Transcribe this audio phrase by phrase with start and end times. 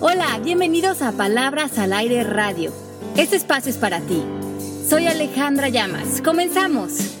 [0.00, 2.72] Hola, bienvenidos a Palabras al Aire Radio.
[3.16, 4.22] Este espacio es para ti.
[4.88, 6.22] Soy Alejandra Llamas.
[6.22, 7.16] Comenzamos.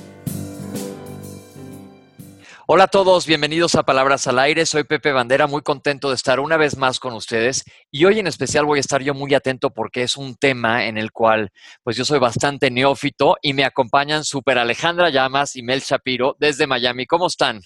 [2.68, 4.64] Hola a todos, bienvenidos a Palabras al Aire.
[4.64, 8.28] Soy Pepe Bandera, muy contento de estar una vez más con ustedes y hoy en
[8.28, 11.50] especial voy a estar yo muy atento porque es un tema en el cual
[11.82, 16.68] pues yo soy bastante neófito y me acompañan Super Alejandra Llamas y Mel Shapiro desde
[16.68, 17.06] Miami.
[17.06, 17.60] ¿Cómo están?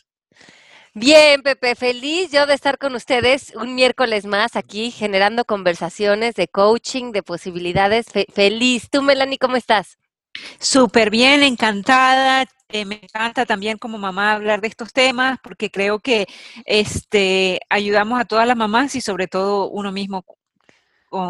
[0.94, 6.48] Bien, Pepe, feliz yo de estar con ustedes un miércoles más aquí generando conversaciones de
[6.48, 8.06] coaching, de posibilidades.
[8.34, 8.90] feliz.
[8.90, 9.96] ¿Tú, Melanie, cómo estás?
[10.58, 12.44] Súper bien, encantada.
[12.68, 16.26] Eh, me encanta también como mamá hablar de estos temas porque creo que
[16.66, 20.24] este, ayudamos a todas las mamás y sobre todo uno mismo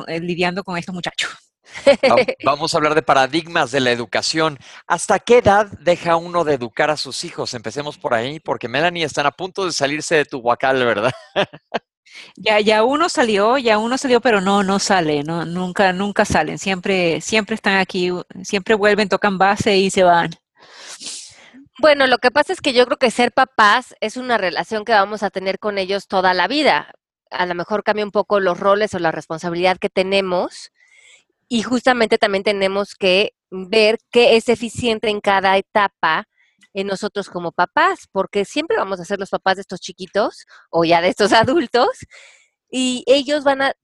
[0.08, 1.51] eh, lidiando con estos muchachos.
[2.44, 4.58] Vamos a hablar de paradigmas de la educación.
[4.86, 7.54] ¿Hasta qué edad deja uno de educar a sus hijos?
[7.54, 11.12] Empecemos por ahí, porque Melanie están a punto de salirse de tu huacal, ¿verdad?
[12.36, 16.58] Ya, ya uno salió, ya uno salió, pero no, no sale, no, nunca, nunca salen,
[16.58, 18.10] siempre, siempre están aquí,
[18.42, 20.30] siempre vuelven, tocan base y se van.
[21.78, 24.92] Bueno, lo que pasa es que yo creo que ser papás es una relación que
[24.92, 26.92] vamos a tener con ellos toda la vida.
[27.30, 30.70] A lo mejor cambia un poco los roles o la responsabilidad que tenemos
[31.52, 36.26] y justamente también tenemos que ver qué es eficiente en cada etapa
[36.72, 40.86] en nosotros como papás, porque siempre vamos a ser los papás de estos chiquitos o
[40.86, 41.90] ya de estos adultos
[42.70, 43.74] y ellos van a,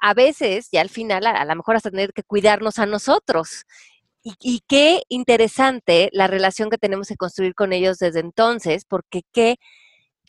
[0.00, 3.66] a, veces y al final a, lo mejor hasta tener que cuidarnos a nosotros.
[4.22, 9.20] Y, y, qué interesante la relación que tenemos que construir con ellos desde entonces, porque
[9.34, 9.56] qué,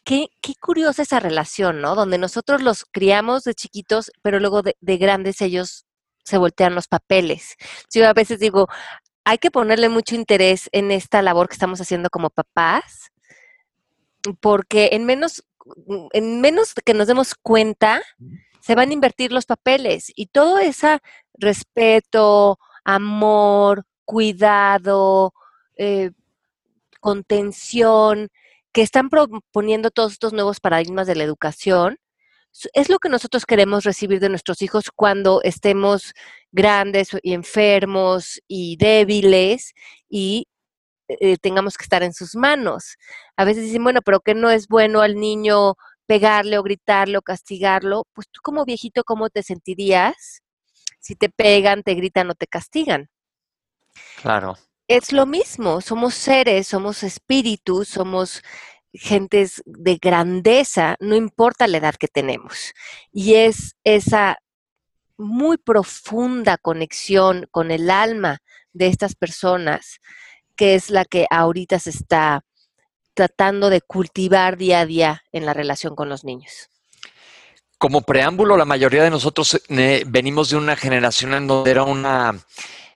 [0.03, 1.95] qué, qué curiosa esa relación, ¿no?
[1.95, 5.86] Donde nosotros los criamos de chiquitos, pero luego de grandes ellos
[6.27, 7.55] se voltean los papeles.
[7.89, 8.67] Yo a veces digo,
[9.23, 13.11] hay que ponerle mucho interés en esta labor que estamos haciendo como papás,
[14.41, 15.45] porque en menos,
[16.11, 18.01] en menos que nos demos cuenta,
[18.59, 20.99] se van a invertir los papeles y todo ese
[21.35, 25.33] respeto, amor, cuidado,
[25.77, 26.11] eh,
[26.99, 28.27] contención
[28.73, 31.97] que están proponiendo todos estos nuevos paradigmas de la educación,
[32.73, 36.13] es lo que nosotros queremos recibir de nuestros hijos cuando estemos
[36.51, 39.73] grandes y enfermos y débiles
[40.09, 40.47] y
[41.07, 42.97] eh, tengamos que estar en sus manos.
[43.35, 45.75] A veces dicen, bueno, pero que no es bueno al niño
[46.05, 48.05] pegarle o gritarle o castigarlo.
[48.13, 50.41] Pues tú como viejito, ¿cómo te sentirías
[50.99, 53.09] si te pegan, te gritan o te castigan?
[54.21, 54.57] Claro.
[54.87, 58.41] Es lo mismo, somos seres, somos espíritus, somos
[58.93, 62.73] gentes de grandeza, no importa la edad que tenemos.
[63.11, 64.37] Y es esa
[65.17, 68.39] muy profunda conexión con el alma
[68.73, 69.99] de estas personas
[70.55, 72.43] que es la que ahorita se está
[73.13, 76.69] tratando de cultivar día a día en la relación con los niños.
[77.77, 82.39] Como preámbulo, la mayoría de nosotros eh, venimos de una generación en donde era una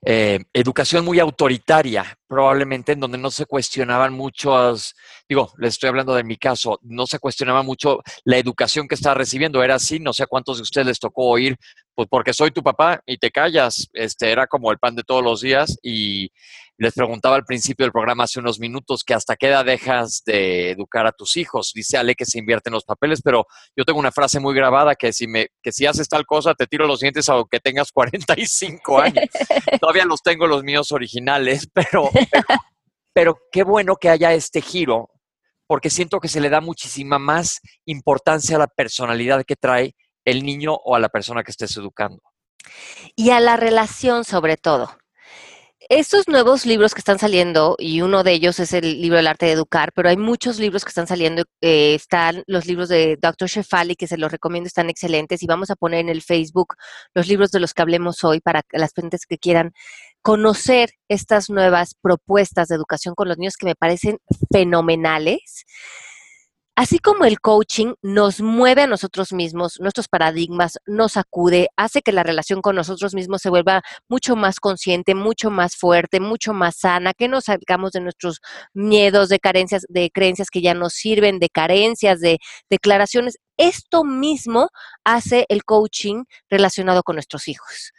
[0.04, 4.96] eh, educación muy autoritaria, probablemente en donde no se cuestionaban muchos,
[5.30, 9.16] digo, les estoy hablando de mi caso, no se cuestionaba mucho la educación que estaba
[9.16, 11.56] recibiendo, era así, no sé a cuántos de ustedes les tocó oír,
[11.94, 15.24] pues porque soy tu papá y te callas, este era como el pan de todos
[15.24, 16.32] los días y
[16.82, 20.72] les preguntaba al principio del programa hace unos minutos que hasta qué edad dejas de
[20.72, 21.74] educar a tus hijos.
[21.76, 25.14] Dice Ale que se invierten los papeles, pero yo tengo una frase muy grabada que
[25.14, 29.26] si me que si haces tal cosa te tiro los dientes aunque tengas 45 años.
[29.80, 32.10] Todavía los tengo los míos originales, pero,
[33.14, 35.12] pero qué bueno que haya este giro
[35.68, 39.94] porque siento que se le da muchísima más importancia a la personalidad que trae
[40.26, 42.24] el niño o a la persona que estés educando.
[43.16, 44.98] Y a la relación sobre todo
[45.94, 49.48] estos nuevos libros que están saliendo, y uno de ellos es el libro del arte
[49.48, 51.44] de educar, pero hay muchos libros que están saliendo.
[51.60, 53.50] Eh, están los libros de Dr.
[53.50, 56.76] Shefali, que se los recomiendo, están excelentes, y vamos a poner en el Facebook
[57.14, 59.74] los libros de los que hablemos hoy para las gentes que quieran
[60.22, 64.20] conocer estas nuevas propuestas de educación con los niños que me parecen
[64.50, 65.66] fenomenales.
[66.82, 72.12] Así como el coaching nos mueve a nosotros mismos, nuestros paradigmas, nos acude, hace que
[72.12, 76.78] la relación con nosotros mismos se vuelva mucho más consciente, mucho más fuerte, mucho más
[76.78, 78.42] sana, que nos salgamos de nuestros
[78.74, 83.38] miedos, de carencias, de creencias que ya nos sirven, de carencias, de declaraciones.
[83.58, 84.70] Esto mismo
[85.04, 87.94] hace el coaching relacionado con nuestros hijos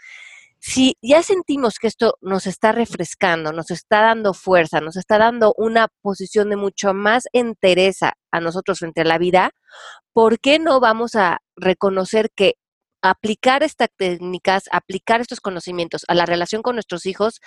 [0.64, 5.54] si ya sentimos que esto nos está refrescando, nos está dando fuerza, nos está dando
[5.58, 9.50] una posición de mucho más entereza a nosotros frente a la vida,
[10.12, 12.54] ¿por qué no vamos a reconocer que
[13.02, 17.40] aplicar estas técnicas, aplicar estos conocimientos a la relación con nuestros hijos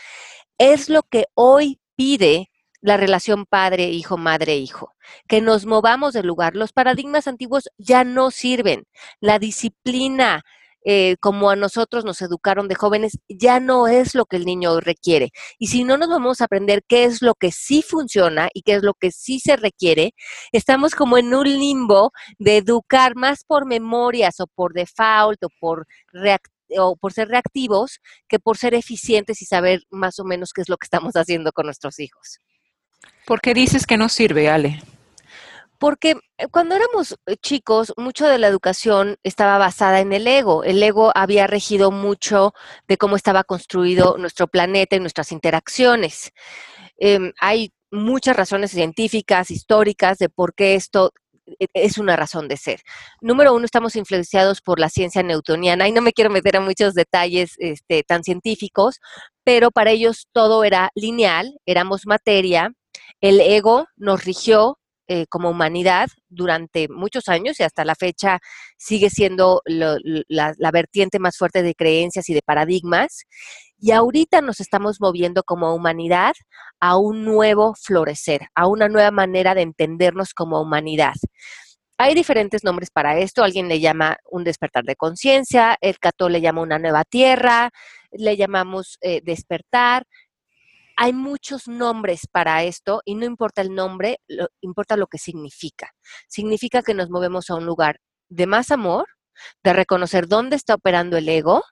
[0.58, 2.52] es lo que hoy pide
[2.82, 4.92] la relación padre-hijo, madre-hijo,
[5.30, 6.58] que nos movamos del lugar.
[6.58, 8.84] Los paradigmas antiguos ya no sirven.
[9.22, 10.44] La disciplina,
[10.88, 14.80] eh, como a nosotros nos educaron de jóvenes, ya no es lo que el niño
[14.80, 15.32] requiere.
[15.58, 18.76] Y si no nos vamos a aprender qué es lo que sí funciona y qué
[18.76, 20.14] es lo que sí se requiere,
[20.52, 25.88] estamos como en un limbo de educar más por memorias o por default o por
[26.78, 30.70] o por ser reactivos que por ser eficientes y saber más o menos qué es
[30.70, 32.40] lo que estamos haciendo con nuestros hijos.
[33.26, 34.82] ¿Por qué dices que no sirve, Ale?
[35.80, 40.64] Porque eh, cuando éramos eh, chicos, mucho de la educación estaba basada en el ego.
[40.64, 42.54] El ego había regido mucho
[42.88, 46.32] de cómo estaba construido nuestro planeta y nuestras interacciones.
[46.98, 51.12] Em, hay muchas razones científicas, históricas, de por qué esto
[51.60, 52.82] e, es una razón de ser.
[53.22, 56.94] Número uno, estamos influenciados por la ciencia newtoniana y no me quiero meter a muchos
[56.94, 59.00] detalles este, tan científicos,
[59.44, 62.72] pero para ellos todo era lineal, éramos materia,
[63.22, 68.40] el ego nos rigió eh, como humanidad durante muchos años y hasta la fecha
[68.78, 73.26] sigue siendo la, vertiente más fuerte de creencias y de paradigmas.
[73.78, 76.34] Y ahorita nos estamos moviendo como humanidad
[76.80, 81.14] a un nuevo florecer, a una nueva manera de entendernos como humanidad.
[81.98, 83.44] Hay diferentes nombres para esto.
[83.44, 87.70] Alguien le llama un despertar de conciencia, el cató le llama una nueva tierra,
[88.12, 90.06] le llamamos eh, despertar,
[90.98, 94.20] hay muchos nombres para esto y no importa el nombre,
[94.62, 95.92] importa lo que significa.
[96.28, 98.00] Significa que nos movemos a un lugar
[98.30, 99.08] de más amor,
[99.64, 101.64] de reconocer dónde está operando el ego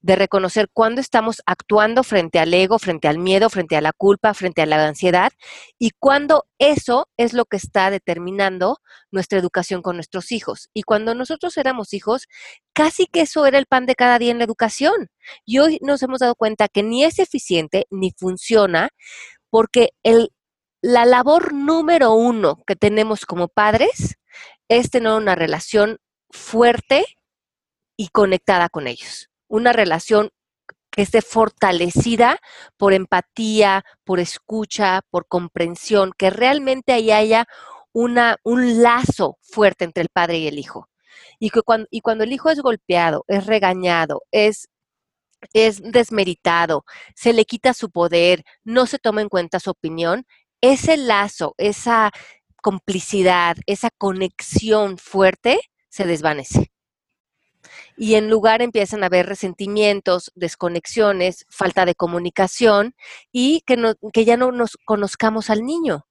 [0.00, 4.34] de reconocer cuándo estamos actuando frente al ego, frente al miedo, frente a la culpa,
[4.34, 5.32] frente a la ansiedad
[5.78, 8.78] y cuándo eso es lo que está determinando
[9.10, 10.68] nuestra educación con nuestros hijos.
[10.74, 12.26] Y cuando nosotros éramos hijos,
[12.72, 15.08] casi que eso era el pan de cada día en la educación.
[15.44, 18.90] Y hoy nos hemos dado cuenta que ni es eficiente ni funciona
[19.48, 20.30] porque el,
[20.82, 24.16] la labor número uno que tenemos como padres
[24.68, 25.98] es tener una relación
[26.30, 27.04] fuerte
[27.96, 30.30] y conectada con ellos una relación
[30.90, 32.38] que esté fortalecida
[32.76, 37.46] por empatía, por escucha, por comprensión, que realmente ahí haya
[37.92, 40.88] una, un lazo fuerte entre el padre y el hijo.
[41.38, 44.68] Y, que cuando, y cuando el hijo es golpeado, es regañado, es,
[45.52, 50.24] es desmeritado, se le quita su poder, no se toma en cuenta su opinión,
[50.60, 52.10] ese lazo, esa
[52.62, 56.70] complicidad, esa conexión fuerte se desvanece
[58.00, 62.94] y en lugar empiezan a haber resentimientos, desconexiones, falta de comunicación
[63.30, 66.06] y que, ya no nos conozcamos al niño.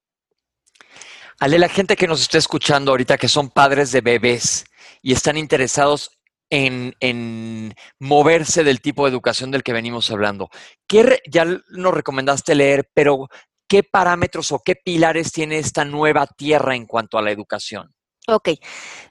[1.39, 4.65] Ale, la gente que nos está escuchando ahorita, que son padres de bebés
[5.01, 6.11] y están interesados
[6.51, 10.51] en, en, moverse del tipo de educación del que venimos hablando.
[10.87, 13.29] ¿Qué ya nos recomendaste leer, pero
[13.67, 17.95] qué parámetros o qué pilares tiene esta nueva tierra en cuanto a la educación?
[18.31, 18.49] Ok,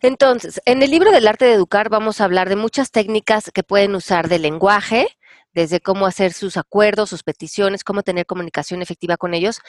[0.00, 3.64] entonces, en el libro del arte de educar vamos a hablar de muchas técnicas que
[3.64, 5.08] pueden usar de lenguaje,
[5.52, 9.60] desde cómo hacer sus acuerdos, sus peticiones, cómo tener comunicación efectiva con ellos,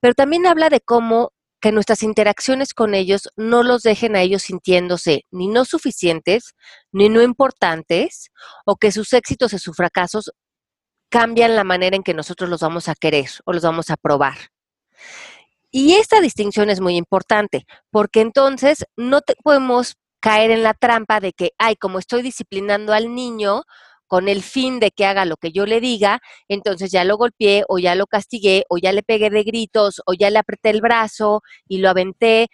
[0.00, 1.32] pero también habla de cómo
[1.62, 6.54] que nuestras interacciones con ellos no los dejen a ellos sintiéndose ni no suficientes,
[6.92, 8.30] ni no importantes,
[8.66, 10.32] o que sus éxitos y sus fracasos
[11.10, 14.36] cambian la manera en que nosotros los vamos a querer o los vamos a probar.
[15.72, 21.32] Y esta distinción es muy importante, porque entonces no podemos caer en la trampa de
[21.32, 23.62] que, ay, como estoy disciplinando al niño
[24.06, 27.62] con el fin de que haga lo que yo le diga, entonces ya lo golpeé
[27.68, 30.80] o ya lo castigué o ya le pegué de gritos o ya le apreté el
[30.80, 32.48] brazo y lo aventé,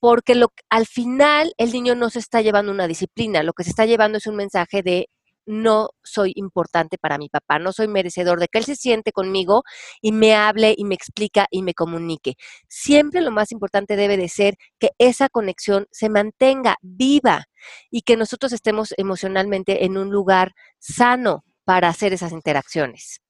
[0.00, 3.70] porque lo, al final el niño no se está llevando una disciplina, lo que se
[3.70, 5.08] está llevando es un mensaje de
[5.50, 9.64] no soy importante para mi papá, no soy merecedor de que él se siente conmigo
[10.00, 12.34] y me hable y me explica y me comunique.
[12.68, 17.46] Siempre lo más importante debe de ser que esa conexión se mantenga viva
[17.90, 23.20] y que nosotros estemos emocionalmente en un lugar sano para hacer esas interacciones.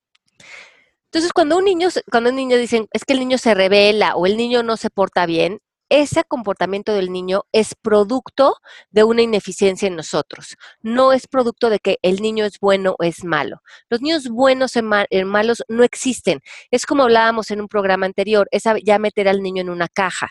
[1.07, 4.27] Entonces, cuando un niño, cuando un niño dicen, es que el niño se revela o
[4.27, 5.59] el niño no se porta bien,
[5.91, 8.57] ese comportamiento del niño es producto
[8.91, 10.57] de una ineficiencia en nosotros.
[10.81, 13.61] No es producto de que el niño es bueno o es malo.
[13.91, 14.83] Los niños buenos y
[15.25, 16.41] malos no existen.
[16.71, 20.31] Es como hablábamos en un programa anterior, es ya meter al niño en una caja.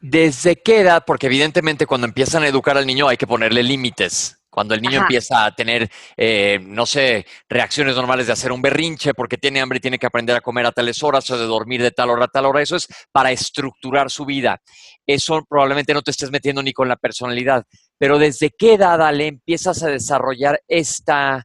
[0.00, 1.04] ¿Desde qué edad?
[1.06, 4.43] Porque evidentemente cuando empiezan a educar al niño hay que ponerle límites.
[4.54, 9.12] Cuando el niño empieza a tener, eh, no sé, reacciones normales de hacer un berrinche
[9.12, 11.82] porque tiene hambre y tiene que aprender a comer a tales horas o de dormir
[11.82, 14.62] de tal hora a tal hora, eso es para estructurar su vida.
[15.04, 17.64] Eso probablemente no te estés metiendo ni con la personalidad.
[17.98, 21.42] Pero ¿desde qué edad le empiezas a desarrollar esta,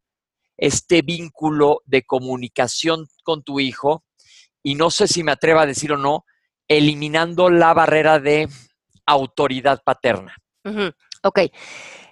[0.55, 4.03] este vínculo de comunicación con tu hijo
[4.61, 6.25] y no sé si me atrevo a decir o no,
[6.67, 8.47] eliminando la barrera de
[9.07, 10.35] autoridad paterna.
[11.23, 11.39] Ok.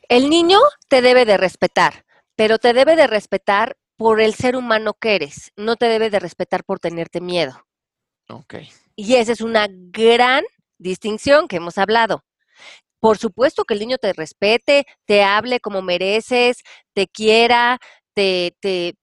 [0.09, 4.93] El niño te debe de respetar, pero te debe de respetar por el ser humano
[4.93, 5.51] que eres.
[5.57, 7.65] No te debe de respetar por tenerte miedo.
[8.29, 8.55] Ok.
[8.95, 10.45] Y esa es una gran
[10.77, 12.23] distinción que hemos hablado.
[12.99, 17.79] Por supuesto que el niño te respete, te hable como mereces, te quiera,
[18.13, 18.95] te, te,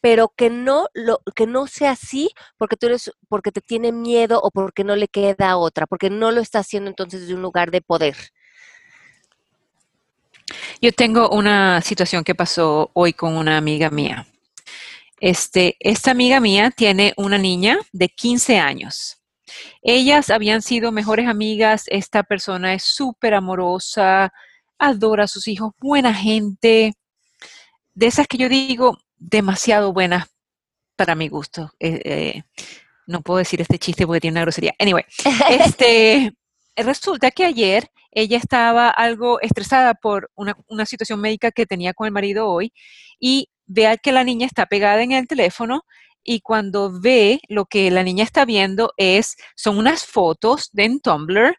[0.00, 4.40] pero que no lo que no sea así porque tú eres porque te tiene miedo
[4.42, 7.70] o porque no le queda otra, porque no lo está haciendo entonces de un lugar
[7.70, 8.16] de poder.
[10.82, 14.26] Yo tengo una situación que pasó hoy con una amiga mía.
[15.20, 19.18] Este, esta amiga mía tiene una niña de 15 años.
[19.82, 21.84] Ellas habían sido mejores amigas.
[21.88, 24.32] Esta persona es súper amorosa,
[24.78, 26.94] adora a sus hijos, buena gente.
[27.92, 30.28] De esas que yo digo, demasiado buenas
[30.96, 31.72] para mi gusto.
[31.78, 32.42] Eh, eh,
[33.06, 34.74] no puedo decir este chiste porque tiene una grosería.
[34.78, 35.04] Anyway,
[35.50, 36.32] este,
[36.74, 40.54] resulta que ayer ella estaba algo estresada por una,
[40.86, 42.72] situación médica que tenía con el marido hoy
[43.18, 45.82] y vea que la niña está pegada en el teléfono
[46.22, 51.00] y cuando ve lo que la niña está viendo es, son unas fotos de en
[51.00, 51.56] Tumblr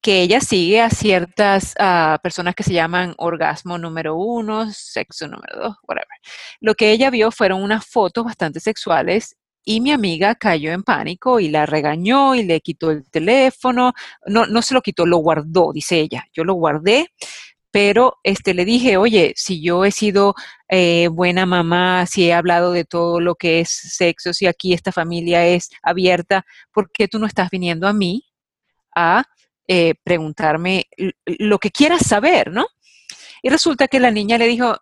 [0.00, 5.58] que ella sigue a ciertas uh, personas que se llaman orgasmo número uno, sexo número
[5.58, 6.18] dos, whatever.
[6.60, 11.40] Lo que ella vio fueron unas fotos bastante sexuales y mi amiga cayó en pánico
[11.40, 13.92] y la regañó y le quitó el teléfono.
[14.26, 16.26] No, no se lo quitó, lo guardó, dice ella.
[16.32, 17.08] Yo lo guardé,
[17.70, 20.34] pero este, le dije, oye, si yo he sido
[20.68, 24.92] eh, buena mamá, si he hablado de todo lo que es sexo, si aquí esta
[24.92, 28.24] familia es abierta, ¿por qué tú no estás viniendo a mí
[28.94, 29.24] a
[29.66, 30.86] eh, preguntarme
[31.24, 32.66] lo que quieras saber, ¿no?
[33.42, 34.76] Y resulta que la niña le dijo,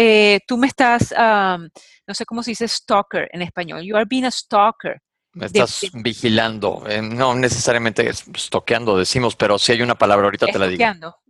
[0.00, 4.24] eh, tú me estás, no sé cómo se dice stalker en español, you are being
[4.24, 5.02] a stalker.
[5.32, 10.58] Me estás vigilando, eh, no necesariamente stalkeando decimos, pero si hay una palabra, ahorita te
[10.58, 10.84] la digo.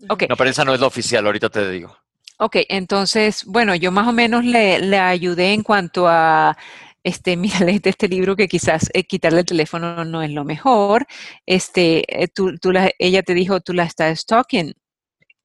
[0.09, 0.29] Okay.
[0.29, 1.97] No, pero esa no es la oficial, ahorita te digo.
[2.39, 6.57] Ok, entonces, bueno, yo más o menos le, le ayudé en cuanto a
[7.03, 11.07] este, mira, léete este libro que quizás eh, quitarle el teléfono no es lo mejor.
[11.47, 14.75] Este, eh, tú, tú la, ella te dijo, tú la estás stalking.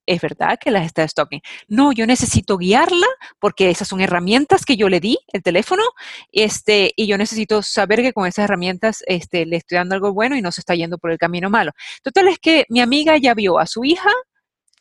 [0.06, 1.42] Es verdad que la está stalking.
[1.68, 3.08] No, yo necesito guiarla
[3.40, 5.84] porque esas son herramientas que yo le di, el teléfono,
[6.32, 10.36] este, y yo necesito saber que con esas herramientas este, le estoy dando algo bueno
[10.36, 11.72] y no se está yendo por el camino malo.
[12.02, 14.12] Total es que mi amiga ya vio a su hija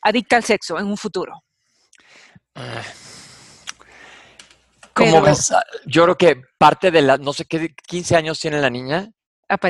[0.02, 1.42] adicta al sexo en un futuro.
[4.94, 9.10] Ah, yo creo que parte de la, no sé qué, 15 años tiene la niña.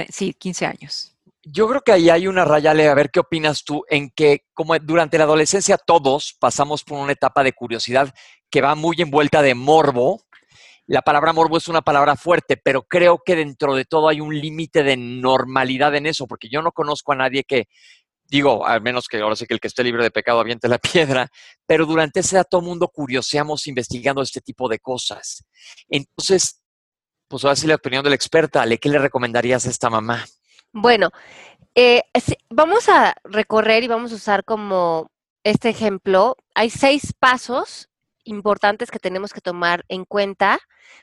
[0.09, 1.12] Sí, 15 años.
[1.45, 4.79] Yo creo que ahí hay una raya, a ver qué opinas tú, en que como
[4.79, 8.15] durante la adolescencia todos pasamos por una etapa de curiosidad
[8.49, 10.23] que va muy envuelta de morbo.
[10.87, 14.39] La palabra morbo es una palabra fuerte, pero creo que dentro de todo hay un
[14.39, 17.67] límite de normalidad en eso, porque yo no conozco a nadie que
[18.29, 20.79] digo, al menos que ahora sí que el que esté libre de pecado aviente la
[20.93, 21.29] piedra,
[21.67, 25.45] pero durante ese edad todo mundo curioseamos investigando este tipo de cosas.
[25.89, 26.63] Entonces,
[27.29, 30.25] pues ahora sí la opinión de la experta, ¿qué le recomendarías a esta mamá?
[30.73, 31.11] Bueno,
[31.75, 32.03] eh,
[32.49, 35.11] vamos a recorrer y vamos a usar como
[35.45, 36.37] este ejemplo.
[36.55, 37.91] Hay seis pasos
[38.25, 40.61] importantes que tenemos que tomar en cuenta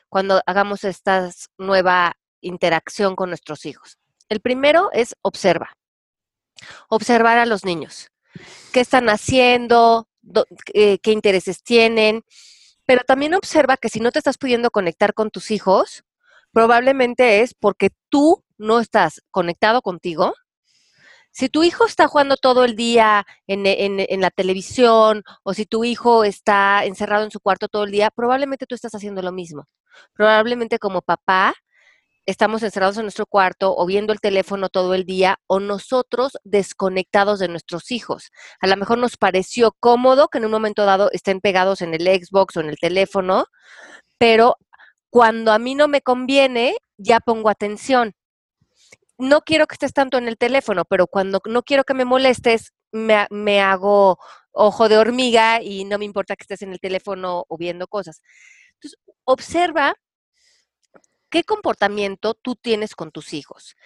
[0.08, 3.98] cuando hagamos esta nueva interacción con nuestros hijos.
[4.28, 5.76] El primero es observa
[6.88, 8.10] observar a los niños.
[8.72, 10.08] ¿Qué están haciendo?
[10.74, 12.22] Eh, ¿Qué intereses tienen?
[12.86, 16.04] Pero también observa que si no te estás pudiendo conectar con tus hijos,
[16.52, 20.34] probablemente es porque tú no estás conectado contigo.
[21.32, 25.84] Si tu hijo está jugando todo el día en, en, la televisión o si tu
[25.84, 29.64] hijo está encerrado en su cuarto todo el día, probablemente tú estás haciendo lo mismo.
[30.14, 31.54] Probablemente como papá
[32.26, 37.38] estamos encerrados en nuestro cuarto o viendo el teléfono todo el día o nosotros desconectados
[37.38, 38.30] de nuestros hijos.
[38.60, 42.06] A lo mejor nos pareció cómodo que en un momento dado estén pegados en el
[42.06, 43.46] Xbox o en el teléfono,
[44.18, 44.56] pero
[45.10, 48.14] cuando a mí no me conviene, ya pongo atención.
[49.18, 52.72] No quiero que estés tanto en el teléfono, pero cuando no quiero que me molestes,
[52.92, 54.18] me, me hago
[54.52, 58.22] ojo de hormiga y no me importa que estés en el teléfono o viendo cosas.
[58.74, 59.94] Entonces, observa
[61.28, 63.76] qué comportamiento tú tienes con tus hijos.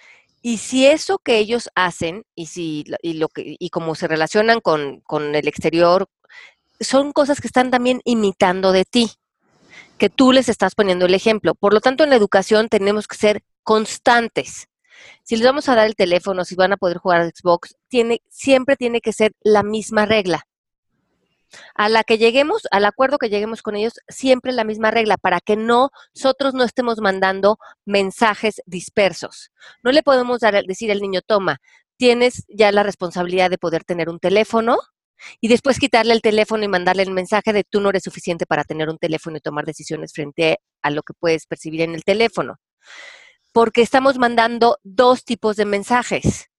[0.41, 4.61] Y si eso que ellos hacen y si y lo que y cómo se relacionan
[4.61, 6.07] con, con el exterior
[6.79, 9.09] son cosas que están también imitando de ti,
[9.97, 11.55] que tú les estás poniendo el ejemplo.
[11.55, 14.67] Por lo tanto, en la educación tenemos que ser constantes.
[15.23, 18.21] Si les vamos a dar el teléfono, si van a poder jugar a Xbox, tiene,
[18.29, 20.47] siempre tiene que ser la misma regla.
[21.75, 25.39] a la que lleguemos, al acuerdo que lleguemos con ellos, siempre la misma regla, para
[25.39, 29.51] que no, nosotros no estemos mandando mensajes dispersos.
[29.81, 31.59] No le podemos dar, decir al niño, toma,
[31.97, 34.79] tienes ya la responsabilidad de poder tener un teléfono
[35.41, 38.63] y después quitarle el teléfono y mandarle el mensaje de tú no eres suficiente para
[38.63, 42.57] tener un teléfono y tomar decisiones frente a lo que puedes percibir en el teléfono.
[43.53, 46.49] Porque estamos mandando dos tipos de mensajes.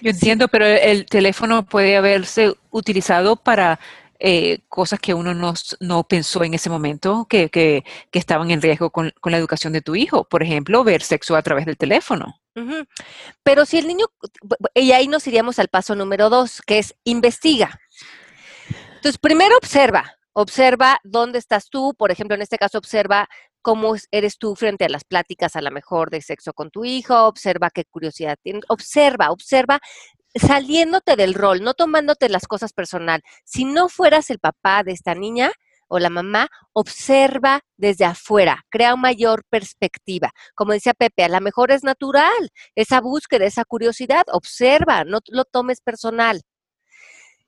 [0.00, 3.80] Yo entiendo, pero el teléfono puede haberse utilizado para
[4.22, 9.38] eh, cosas que uno no, pensó en ese momento que, estaban en riesgo con, la
[9.38, 10.24] educación de tu hijo.
[10.24, 12.38] Por ejemplo, ver sexo a través del teléfono.
[13.42, 14.06] Pero si el niño,
[14.74, 17.80] y ahí nos iríamos al paso número dos, que es investiga.
[18.96, 23.26] Entonces, primero observa, observa dónde estás tú, por ejemplo, en este caso observa
[23.62, 27.26] cómo eres tú frente a las pláticas a lo mejor de sexo con tu hijo,
[27.26, 29.80] observa qué curiosidad tienes, observa, observa
[30.34, 33.22] saliéndote del rol, no tomándote las cosas personal.
[33.44, 35.52] Si no fueras el papá de esta niña
[35.88, 40.32] o la mamá, observa desde afuera, crea una mayor perspectiva.
[40.54, 45.44] Como decía Pepe, a lo mejor es natural esa búsqueda, esa curiosidad, observa, no lo
[45.44, 46.42] tomes personal.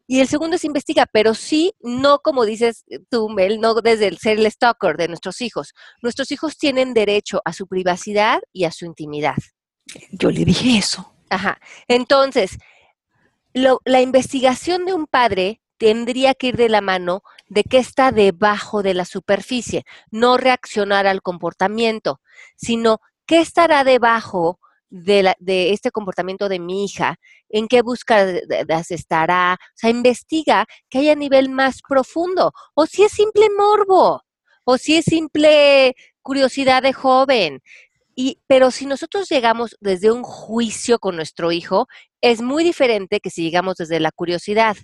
[0.08, 4.18] Y el segundo es investiga, pero sí, no como dices tú, Mel, no desde el
[4.18, 5.72] ser el stalker de nuestros hijos.
[6.02, 9.36] Nuestros hijos tienen derecho a su privacidad y a su intimidad.
[10.10, 11.14] Yo le dije eso.
[11.30, 11.58] Ajá.
[11.88, 12.58] Entonces,
[13.54, 18.12] lo, la investigación de un padre tendría que ir de la mano de qué está
[18.12, 22.20] debajo de la superficie, no reaccionar al comportamiento,
[22.56, 27.16] sino qué estará debajo de, la, de, este comportamiento de mi hija,
[27.48, 33.12] en qué búsquedas estará, o sea, investiga que haya nivel más profundo, o si es
[33.12, 34.22] simple morbo,
[34.64, 37.62] o si es simple curiosidad de joven.
[38.14, 41.88] Y, pero si nosotros llegamos desde un juicio con nuestro hijo,
[42.22, 44.76] es muy diferente que si llegamos desde la curiosidad.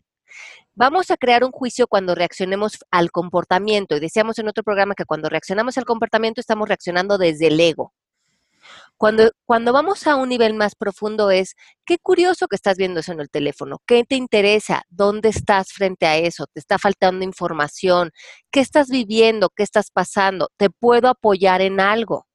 [0.75, 3.97] Vamos a crear un juicio cuando reaccionemos al comportamiento.
[3.97, 7.95] Y decíamos en otro programa que cuando reaccionamos al comportamiento estamos reaccionando desde el ego.
[8.97, 11.54] Cuando, cuando vamos a un nivel más profundo es,
[11.87, 16.04] qué curioso que estás viendo eso en el teléfono, qué te interesa, dónde estás frente
[16.07, 18.11] a eso, te está faltando información,
[18.50, 22.27] qué estás viviendo, qué estás pasando, te puedo apoyar en algo.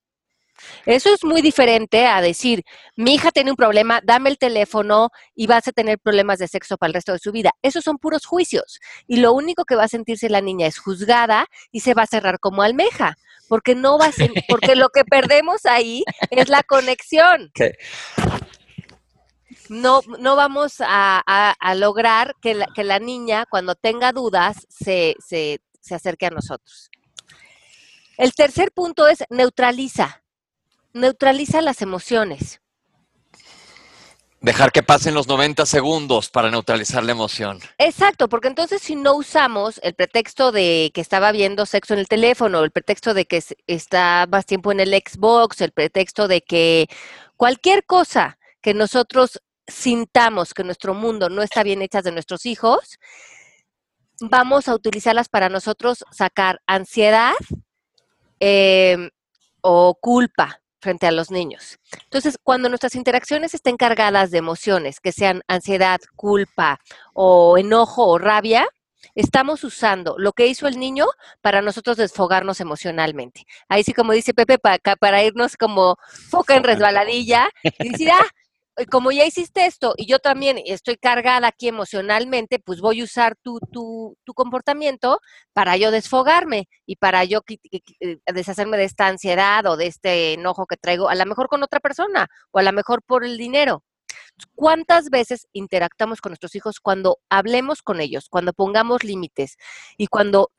[0.86, 2.64] Eso es muy diferente a decir,
[2.96, 6.78] mi hija tiene un problema, dame el teléfono y vas a tener problemas de sexo
[6.78, 7.52] para el resto de su vida.
[7.62, 8.80] Esos son puros juicios.
[9.08, 12.08] Y lo único que va a sentirse la niña es juzgada y se va a
[12.08, 16.64] cerrar como almeja, porque no va a ser, porque lo que perdemos ahí es la
[16.64, 17.50] conexión.
[17.50, 17.72] Okay.
[19.70, 24.68] No, no vamos a, a, a lograr que la, que la, niña, cuando tenga dudas,
[24.70, 26.90] se, se, se acerque a nosotros.
[28.18, 30.23] El tercer punto es neutraliza
[30.94, 32.62] neutraliza las emociones.
[34.44, 37.60] Dejar que pasen los 90 segundos para neutralizar la emoción.
[37.78, 42.10] Exacto, porque entonces si no usamos el pretexto de que estaba viendo sexo en el
[42.10, 46.88] teléfono, el pretexto de que está más tiempo en el Xbox, el pretexto de que
[47.38, 53.00] cualquier cosa que nosotros sintamos que nuestro mundo no está bien hecha de nuestros hijos,
[54.20, 57.34] vamos a utilizarlas para nosotros sacar ansiedad
[58.42, 59.10] eh,
[59.62, 61.80] o culpa frente a los niños.
[62.04, 66.80] Entonces, cuando nuestras interacciones estén cargadas de emociones, que sean ansiedad, culpa
[67.14, 68.68] o enojo o rabia,
[69.16, 71.06] estamos usando lo que hizo el niño
[71.42, 73.46] para nosotros desfogarnos emocionalmente.
[73.68, 75.98] Ahí sí, como dice Pepe, para, para irnos como
[76.30, 78.28] foca en resbaladilla y decir, ah,
[78.90, 83.36] como ya hiciste esto y yo también estoy cargada aquí emocionalmente, pues voy a usar
[83.36, 85.20] tu, tu, tu comportamiento
[85.54, 90.66] para yo desfogarme y para yo eh, deshacerme de esta ansiedad o de este enojo
[90.66, 93.84] que traigo, a lo mejor con otra persona o a lo mejor por el dinero.
[94.56, 99.58] ¿Cuántas veces interactuamos con nuestros hijos cuando hablemos con ellos, cuando pongamos límites
[99.98, 100.52] y cuando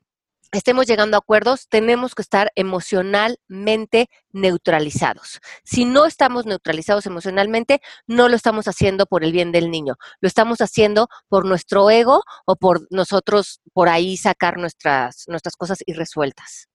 [0.51, 5.39] estemos llegando a acuerdos, tenemos que estar emocionalmente neutralizados.
[5.63, 10.27] Si no estamos neutralizados emocionalmente, no lo estamos haciendo por el bien del niño, lo
[10.27, 16.69] estamos haciendo por nuestro ego o por nosotros por ahí sacar nuestras, nuestras cosas irresueltas.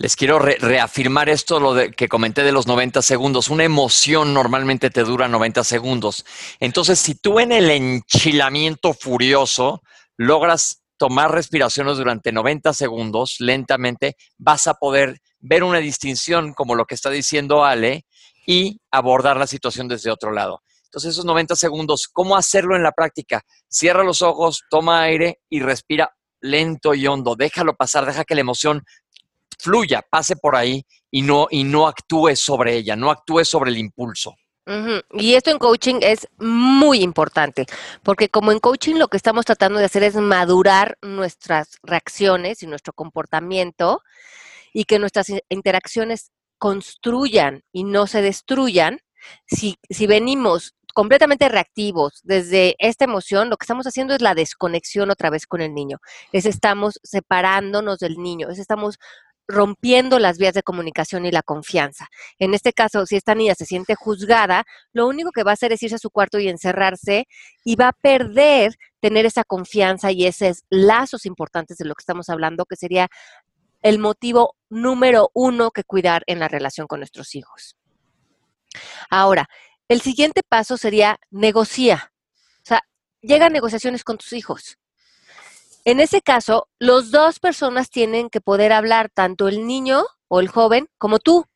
[0.00, 3.50] Les quiero re reafirmar esto, lo que comenté de los 90 segundos.
[3.50, 6.24] Una emoción normalmente te dura 90 segundos.
[6.58, 9.82] Entonces, si tú en el enchilamiento furioso
[10.16, 16.84] logras tomar respiraciones durante 90 segundos lentamente, vas a poder ver una distinción como lo
[16.84, 18.04] que está diciendo Ale
[18.46, 20.60] y abordar la situación desde otro lado.
[20.84, 23.40] Entonces, esos 90 segundos, ¿cómo hacerlo en la práctica?
[23.66, 27.34] Cierra los ojos, toma aire y respira lento y hondo.
[27.34, 28.82] Déjalo pasar, deja que la emoción
[29.58, 33.78] fluya, pase por ahí y no, y no actúe sobre ella, no actúe sobre el
[33.78, 34.34] impulso.
[35.12, 37.66] Y esto en coaching es muy importante,
[38.02, 42.66] porque como en coaching lo que estamos tratando de hacer es madurar nuestras reacciones y
[42.66, 44.02] nuestro comportamiento
[44.72, 49.00] y que nuestras interacciones construyan y no se destruyan.
[49.46, 55.10] Si, si venimos completamente reactivos desde esta emoción, lo que estamos haciendo es la desconexión
[55.10, 55.98] otra vez con el niño.
[56.32, 58.98] Es estamos separándonos del niño, es estamos
[59.50, 62.08] rompiendo las vías de comunicación y la confianza.
[62.38, 65.72] En este caso, si esta niña se siente juzgada, lo único que va a hacer
[65.72, 67.26] es irse a su cuarto y encerrarse
[67.64, 72.28] y va a perder tener esa confianza y esos lazos importantes de lo que estamos
[72.28, 73.08] hablando, que sería
[73.82, 77.76] el motivo número uno que cuidar en la relación con nuestros hijos.
[79.08, 79.48] Ahora,
[79.88, 82.12] el siguiente paso sería negocia.
[82.58, 82.82] O sea,
[83.20, 84.78] llega a negociaciones con tus hijos.
[85.90, 90.46] En ese caso, los dos personas tienen que poder hablar, tanto el niño o el
[90.46, 91.46] joven como tú.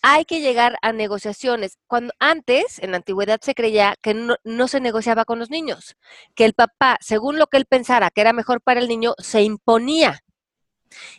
[0.00, 1.76] Hay que llegar a negociaciones.
[1.86, 5.94] Cuando antes, en la antigüedad, se creía que no, se negociaba con los niños,
[6.34, 9.42] que el papá, según lo que él pensara que era mejor para el niño, se
[9.42, 10.20] imponía.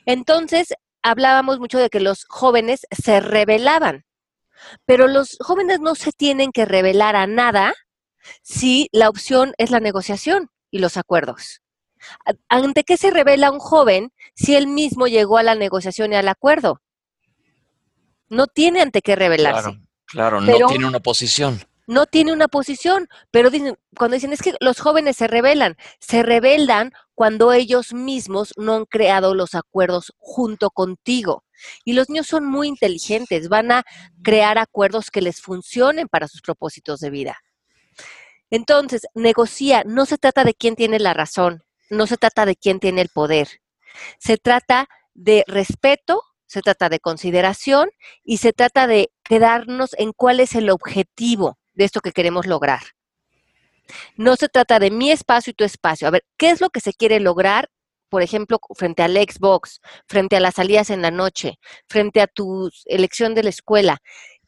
[0.08, 4.04] Entonces, hablábamos mucho de que los jóvenes se rebelaban,
[4.86, 7.76] pero los jóvenes no se tienen que revelar a nada
[8.42, 11.62] si la opción es la negociación y los acuerdos.
[12.50, 16.28] ¿Ante qué se revela un joven si él mismo llegó a la negociación y al
[16.28, 16.82] acuerdo?
[18.28, 19.80] No tiene ante qué revelarse.
[20.06, 21.62] Claro, claro, no tiene una posición.
[21.88, 26.24] No tiene una posición, pero dicen, cuando dicen es que los jóvenes se rebelan, se
[26.24, 31.46] rebelan cuando ellos mismos no han creado los acuerdos junto contigo.
[31.86, 33.86] Y los niños son muy inteligentes, van a
[34.24, 37.38] crear acuerdos que les funcionen para sus propósitos de vida.
[38.50, 42.80] Entonces, negocia, no se trata de quién tiene la razón, no se trata de quién
[42.80, 43.48] tiene el poder.
[44.20, 47.90] Se trata de respeto, se trata de consideración
[48.24, 52.82] y se trata de quedarnos en cuál es el objetivo de esto que queremos lograr.
[54.16, 56.08] No se trata de mi espacio y tu espacio.
[56.08, 57.70] A ver, ¿qué es lo que se quiere lograr?
[58.10, 61.56] Por ejemplo, frente al Xbox, frente a las salidas en la noche,
[61.88, 63.98] frente a tu elección de la escuela.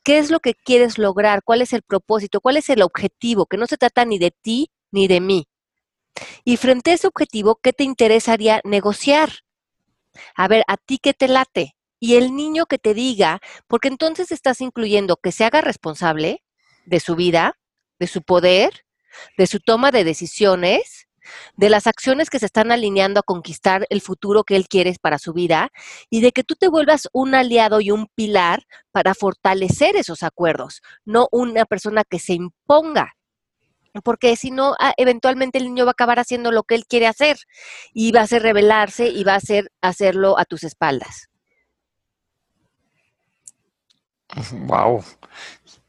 [0.08, 1.44] ¿Qué es lo que quieres lograr?
[1.44, 2.40] ¿Cuál es el propósito?
[2.40, 3.46] ¿Cuál es el objetivo?
[3.46, 5.50] Que no se trata ni de ti ni de mí.
[6.46, 9.30] Y frente a ese objetivo, ¿qué te interesaría negociar?
[10.34, 11.76] A ver, ¿a ti qué te late?
[12.00, 16.42] Y el niño que te diga, porque entonces estás incluyendo que se haga responsable
[16.86, 17.60] de su vida,
[18.00, 18.86] de su poder,
[19.38, 20.97] de su toma de decisiones,
[21.56, 25.20] de las acciones que se están alineando a conquistar el futuro que él quiere para
[25.20, 25.70] su vida
[26.10, 30.82] y de que tú te vuelvas un aliado y un pilar para fortalecer esos acuerdos,
[31.06, 33.14] no una persona que se imponga.
[34.04, 37.08] Porque si no, ah, eventualmente el niño va a acabar haciendo lo que él quiere
[37.08, 37.38] hacer
[37.94, 41.30] y va a ser rebelarse y va a hacer hacerlo a tus espaldas.
[44.68, 45.04] Wow.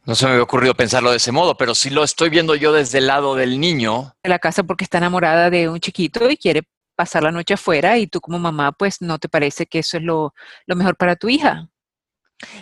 [0.09, 2.73] No se me había ocurrido pensarlo de ese modo, pero sí lo estoy viendo yo
[2.73, 4.14] desde el lado del niño.
[4.23, 6.62] De la casa porque está enamorada de un chiquito y quiere
[6.97, 10.03] pasar la noche afuera y tú como mamá pues no te parece que eso es
[10.03, 10.33] lo,
[10.66, 11.68] mejor para tu hija.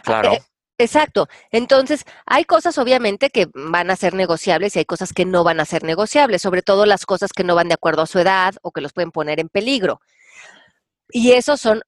[0.02, 0.32] Claro.
[0.32, 0.42] Eh,
[0.76, 1.28] exacto.
[1.52, 5.60] Entonces, hay cosas obviamente que van a ser negociables y hay cosas que no van
[5.60, 8.56] a ser negociables, sobre todo las cosas que no van de acuerdo a su edad
[8.62, 10.00] o que los pueden poner en peligro.
[11.10, 11.82] Y esos son,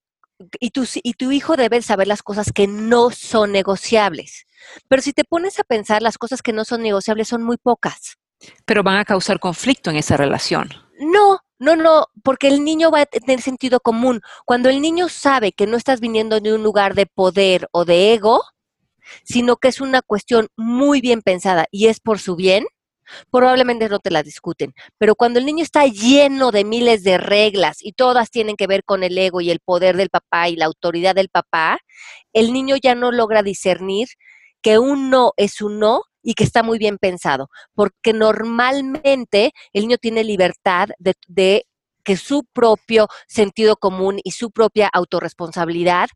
[0.61, 4.47] y tu, y tu hijo debe saber las cosas que no son negociables.
[4.89, 8.19] Pero si te pones a pensar, las cosas que no son negociables son muy pocas.
[8.65, 10.71] Pero van a causar conflicto en esa relación.
[11.01, 14.21] No, no, no, porque el niño va a tener sentido común.
[14.45, 18.13] Cuando el niño sabe que no estás viniendo de un lugar de poder o de
[18.15, 18.43] ego,
[19.25, 22.67] sino que es una cuestión muy bien pensada y es por su bien,
[23.31, 24.75] probablemente no te la discuten.
[24.99, 28.85] Pero cuando el niño está lleno de miles de reglas y todas tienen que ver
[28.85, 31.79] con el ego y el poder del papá y la autoridad del papá,
[32.33, 34.09] el niño ya no logra discernir
[34.63, 39.83] que un no es un no y que está muy bien pensado, porque normalmente el
[39.83, 41.65] niño tiene libertad de,
[42.05, 46.09] que su propio sentido común y su propia autorresponsabilidad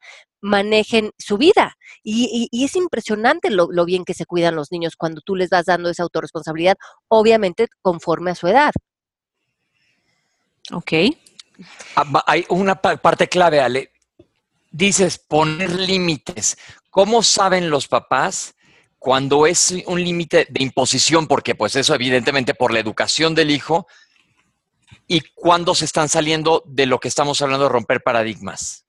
[0.42, 1.76] manejen su vida.
[2.02, 5.64] Y, es impresionante lo, lo, bien que se cuidan los niños cuando tú les vas
[5.64, 6.76] dando esa autorresponsabilidad,
[7.09, 8.72] obviamente conforme a su edad.
[10.70, 10.92] Ok.
[11.96, 13.92] Ah, hay una parte clave, Ale.
[14.70, 16.59] Dices poner límites.
[16.90, 18.55] ¿Cómo saben los papás
[18.98, 21.26] cuando es un límite de imposición?
[21.26, 23.87] Porque pues eso evidentemente por la educación del hijo
[25.07, 28.87] y cuándo se están saliendo de lo que estamos hablando de romper paradigmas.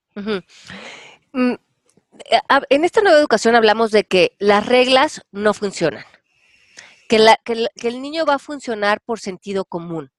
[1.34, 6.04] En esta nueva educación hablamos de que las reglas no funcionan,
[7.08, 10.10] que, que el niño va a funcionar por sentido común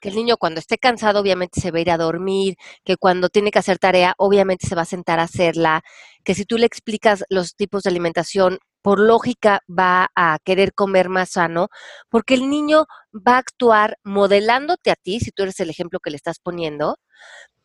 [0.00, 3.28] que el niño cuando esté cansado obviamente se va a ir a dormir, que cuando
[3.28, 5.82] tiene que hacer tarea obviamente se va a sentar a hacerla,
[6.24, 11.10] que si tú le explicas los tipos de alimentación por lógica va a querer comer
[11.10, 11.68] más sano,
[12.08, 16.10] porque el niño va a actuar modelándote a ti, si tú eres el ejemplo que
[16.10, 16.98] le estás poniendo,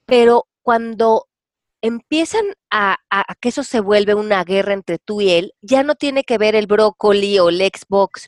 [0.05, 1.27] pero cuando
[1.85, 2.97] empiezan a,
[3.39, 6.55] que eso se vuelve una guerra entre tú y él, ya no tiene que ver
[6.55, 8.27] el brócoli o el Xbox.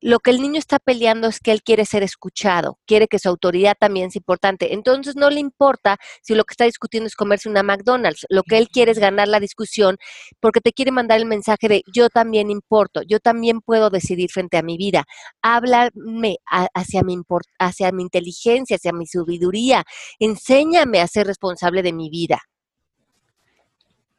[0.00, 3.28] Lo que el niño está peleando es que él quiere ser escuchado, quiere que su
[3.28, 4.74] autoridad también sea importante.
[4.74, 8.26] Entonces no le importa si lo que está discutiendo es comerse una McDonald's.
[8.28, 9.96] Lo que él quiere es ganar la discusión
[10.40, 14.58] porque te quiere mandar el mensaje de yo también importo, yo también puedo decidir frente
[14.58, 15.04] a mi vida.
[15.42, 16.38] Háblame
[16.74, 17.16] hacia mi,
[17.58, 19.84] hacia mi inteligencia, hacia mi sabiduría.
[20.18, 22.42] Enséñame a ser responsable de mi vida.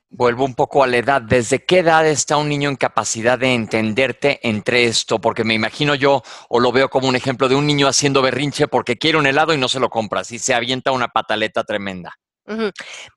[0.09, 1.21] Vuelvo un poco a la edad.
[1.21, 5.19] ¿Desde qué edad está un niño en capacidad de entenderte entre esto?
[5.19, 8.69] Porque me imagino yo, o lo veo como un ejemplo de un niño haciendo berrinche
[8.69, 12.17] porque quiere un helado y no se lo compras y se avienta una pataleta tremenda.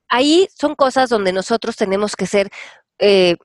[0.09, 2.51] Ahí son cosas donde nosotros tenemos que ser,
[2.99, 3.37] eh,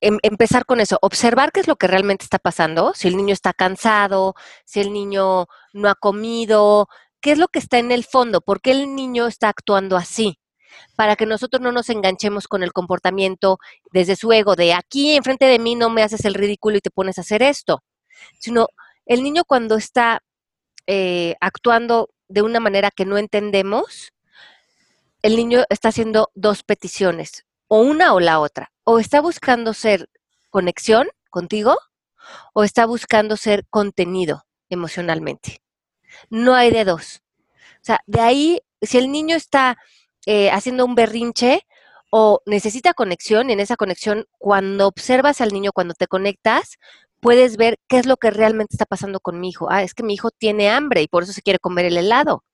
[0.00, 3.34] em, empezar con eso, observar qué es lo que realmente está pasando, si el niño
[3.34, 6.88] está cansado, si el niño no ha comido,
[7.20, 10.38] qué es lo que está en el fondo, por qué el niño está actuando así
[10.96, 13.58] para que nosotros no nos enganchemos con el comportamiento
[13.92, 16.90] desde su ego de aquí enfrente de mí no me haces el ridículo y te
[16.90, 17.82] pones a hacer esto,
[18.38, 18.68] sino
[19.06, 20.22] el niño cuando está
[20.86, 24.12] eh, actuando de una manera que no entendemos,
[25.22, 30.08] el niño está haciendo dos peticiones, o una o la otra, o está buscando ser
[30.50, 31.76] conexión contigo,
[32.52, 35.62] o está buscando ser contenido emocionalmente.
[36.30, 37.22] No hay de dos.
[37.76, 39.78] O sea, de ahí, si el niño está
[40.30, 41.62] eh, haciendo un berrinche
[42.10, 46.76] o necesita conexión y en esa conexión, cuando observas al niño, cuando te conectas,
[47.20, 49.68] puedes ver qué es lo que realmente está pasando con mi hijo.
[49.70, 52.44] Ah, es que mi hijo tiene hambre y por eso se quiere comer el helado.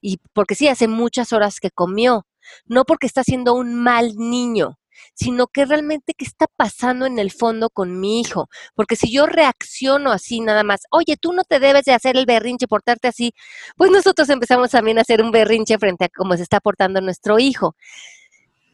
[0.00, 2.26] Y porque sí, hace muchas horas que comió.
[2.66, 4.79] No porque está siendo un mal niño,
[5.14, 8.48] sino que realmente qué está pasando en el fondo con mi hijo.
[8.74, 12.26] Porque si yo reacciono así nada más, oye, tú no te debes de hacer el
[12.26, 13.32] berrinche, portarte así,
[13.76, 17.38] pues nosotros empezamos también a hacer un berrinche frente a cómo se está portando nuestro
[17.38, 17.76] hijo.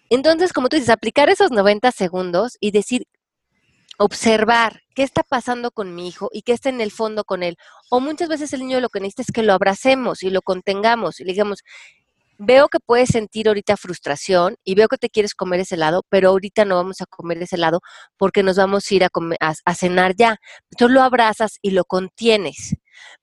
[0.09, 3.07] Entonces, como tú dices, aplicar esos 90 segundos y decir,
[3.99, 7.57] observar qué está pasando con mi hijo y qué está en el fondo con él.
[7.91, 11.21] O muchas veces el niño lo que necesita es que lo abracemos y lo contengamos
[11.21, 11.63] y le digamos,
[12.39, 16.31] veo que puedes sentir ahorita frustración y veo que te quieres comer ese helado, pero
[16.31, 17.81] ahorita no vamos a comer ese helado
[18.17, 20.37] porque nos vamos a ir a, a, cenar ya.
[20.71, 22.77] Entonces lo abrazas y lo contienes.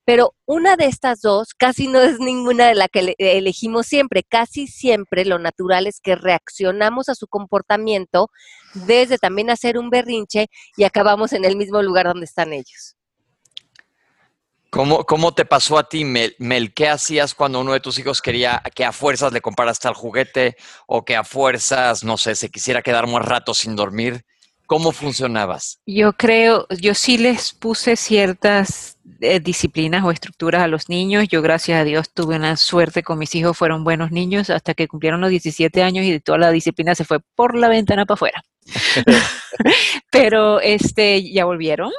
[0.04, 4.22] Pero una de estas dos casi no es ninguna de la que elegimos siempre.
[4.22, 8.28] Casi siempre lo natural es que reaccionamos a su comportamiento
[8.74, 12.96] desde también hacer un berrinche y acabamos en el mismo lugar donde están ellos.
[14.74, 16.74] ¿Cómo, ¿Cómo, te pasó a ti, Mel, Mel?
[16.74, 20.56] ¿Qué hacías cuando uno de tus hijos quería que a fuerzas le compraras tal juguete
[20.88, 24.24] o que a fuerzas, no sé, se quisiera quedar más rato sin dormir?
[24.66, 25.78] ¿Cómo funcionabas?
[25.86, 31.28] Yo creo, yo sí les puse ciertas eh, disciplinas o estructuras a los niños.
[31.28, 34.88] Yo, gracias a Dios, tuve una suerte con mis hijos, fueron buenos niños hasta que
[34.88, 38.42] cumplieron los 17 años y toda la disciplina se fue por la ventana para afuera.
[40.10, 41.92] Pero este, ya volvieron,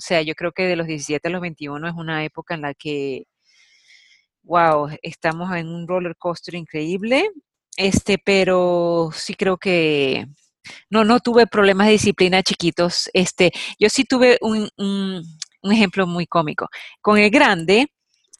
[0.00, 2.62] o sea, yo creo que de los 17 a los 21 es una época en
[2.62, 3.24] la que,
[4.42, 7.30] wow, estamos en un roller coaster increíble.
[7.76, 10.26] Este, pero sí creo que
[10.88, 13.10] no, no tuve problemas de disciplina chiquitos.
[13.12, 14.70] Este, yo sí tuve un,
[15.64, 16.68] ejemplo muy cómico.
[17.02, 17.88] Con el grande,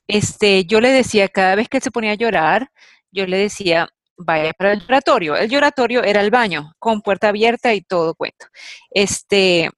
[0.09, 2.71] este, yo le decía, cada vez que él se ponía a llorar,
[3.13, 5.37] yo le decía, vaya para el lloratorio.
[5.37, 8.47] El lloratorio era el baño, con puerta abierta y todo cuento.
[8.91, 9.71] Este,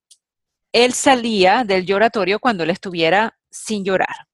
[0.73, 4.27] él salía del lloratorio cuando él estuviera sin llorar.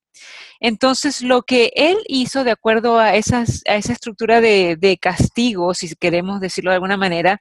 [0.61, 5.94] Entonces, lo que él hizo de acuerdo a, esas, a esa estructura de, castigo, si
[5.96, 7.40] queremos decirlo de alguna manera,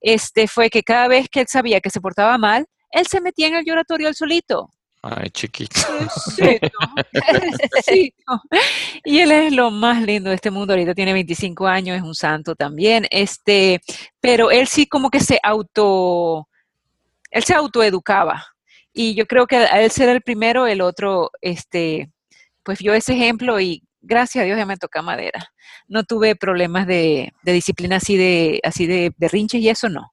[0.00, 3.46] este, fue que cada vez que él sabía que se portaba mal, él se metía
[3.48, 4.68] en el lloratorio él solito.
[5.02, 5.80] Ay, chiquito.
[9.04, 10.74] Y él es lo más lindo de este mundo.
[10.74, 13.06] Ahorita tiene 25 años, es un santo también.
[13.10, 13.80] Este,
[14.20, 16.46] pero él sí como que se auto
[17.32, 18.46] él se autoeducaba.
[18.92, 22.12] Y yo creo que a él ser el primero, el otro, este,
[22.62, 25.52] pues vio ese ejemplo y gracias a Dios ya me toca madera.
[25.88, 30.12] No tuve problemas de, disciplina así de, así de berrinches y eso no.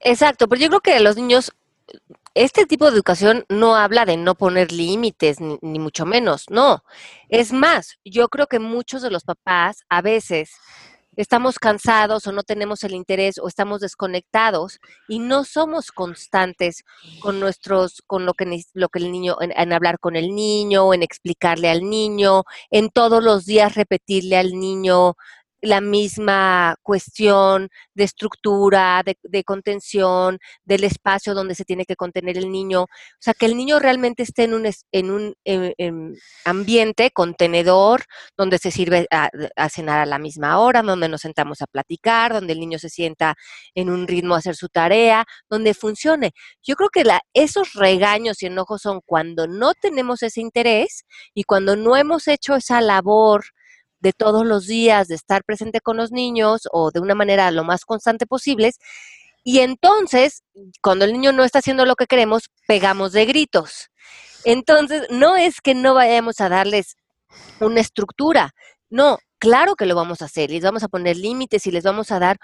[0.00, 1.52] Exacto, pero yo creo que los niños,
[2.34, 6.84] este tipo de educación no habla de no poner límites, ni, ni, mucho menos, no.
[7.30, 10.52] Es más, yo creo que muchos de los papás a veces
[11.18, 14.78] estamos cansados o no tenemos el interés o estamos desconectados
[15.08, 16.84] y no somos constantes
[17.20, 21.02] con nuestros, con lo que, lo que el niño, en, hablar con el niño, en
[21.02, 25.16] explicarle al niño, en todos los días repetirle al niño
[25.60, 32.50] la misma cuestión de estructura, de, contención, del espacio donde se tiene que contener el
[32.50, 32.82] niño.
[32.82, 38.04] O sea, que el niño realmente esté en un, en un em, em, ambiente contenedor
[38.36, 39.30] donde se sirve a,
[39.68, 43.34] cenar a la misma hora, donde nos sentamos a platicar, donde el niño se sienta
[43.74, 46.32] en un ritmo a hacer su tarea, donde funcione.
[46.62, 51.44] Yo creo que la, esos regaños y enojos son cuando no tenemos ese interés y
[51.44, 53.44] cuando no hemos hecho esa labor
[54.00, 57.64] de todos los días, de estar presente con los niños o de una manera lo
[57.64, 58.72] más constante posible.
[59.44, 60.42] Y entonces,
[60.82, 63.90] cuando el niño no está haciendo lo que queremos, pegamos de gritos.
[64.44, 66.96] Entonces, no es que no vayamos a darles
[67.60, 68.52] una estructura,
[68.90, 72.10] no, claro que lo vamos a hacer, les vamos a poner límites y les vamos
[72.10, 72.38] a dar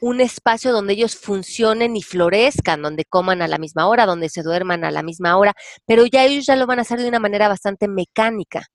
[0.00, 4.42] un espacio donde ellos funcionen y florezcan, donde coman a la misma hora, donde se
[4.42, 5.54] duerman a la misma hora,
[5.86, 8.66] pero ya ellos ya lo van a hacer de una manera bastante mecánica.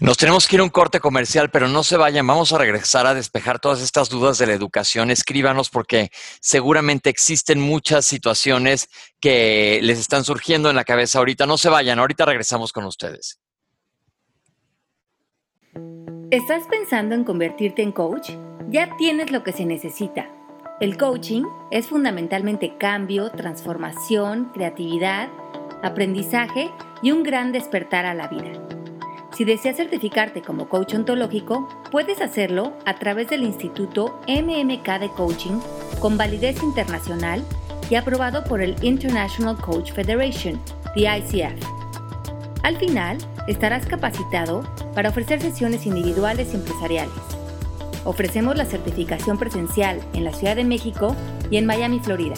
[0.00, 3.06] Nos tenemos que ir a un corte comercial, pero no se vayan, vamos a regresar
[3.06, 5.10] a despejar todas estas dudas de la educación.
[5.10, 6.10] Escríbanos porque
[6.40, 8.88] seguramente existen muchas situaciones
[9.20, 11.44] que les están surgiendo en la cabeza ahorita.
[11.44, 13.38] No se vayan, ahorita regresamos con ustedes.
[16.30, 18.30] ¿Estás pensando en convertirte en coach?
[18.70, 20.30] Ya tienes lo que se necesita.
[20.80, 25.28] El coaching es fundamentalmente cambio, transformación, creatividad,
[25.82, 26.70] aprendizaje
[27.02, 28.69] y un gran despertar a la vida.
[29.40, 35.58] Si deseas certificarte como coach ontológico, puedes hacerlo a través del Instituto MMK de Coaching
[35.98, 37.42] con validez internacional
[37.88, 40.60] y aprobado por el International Coach Federation,
[40.94, 41.58] the ICF.
[42.62, 43.16] Al final,
[43.48, 44.62] estarás capacitado
[44.94, 47.14] para ofrecer sesiones individuales y empresariales.
[48.04, 51.16] Ofrecemos la certificación presencial en la Ciudad de México
[51.50, 52.34] y en Miami, Florida.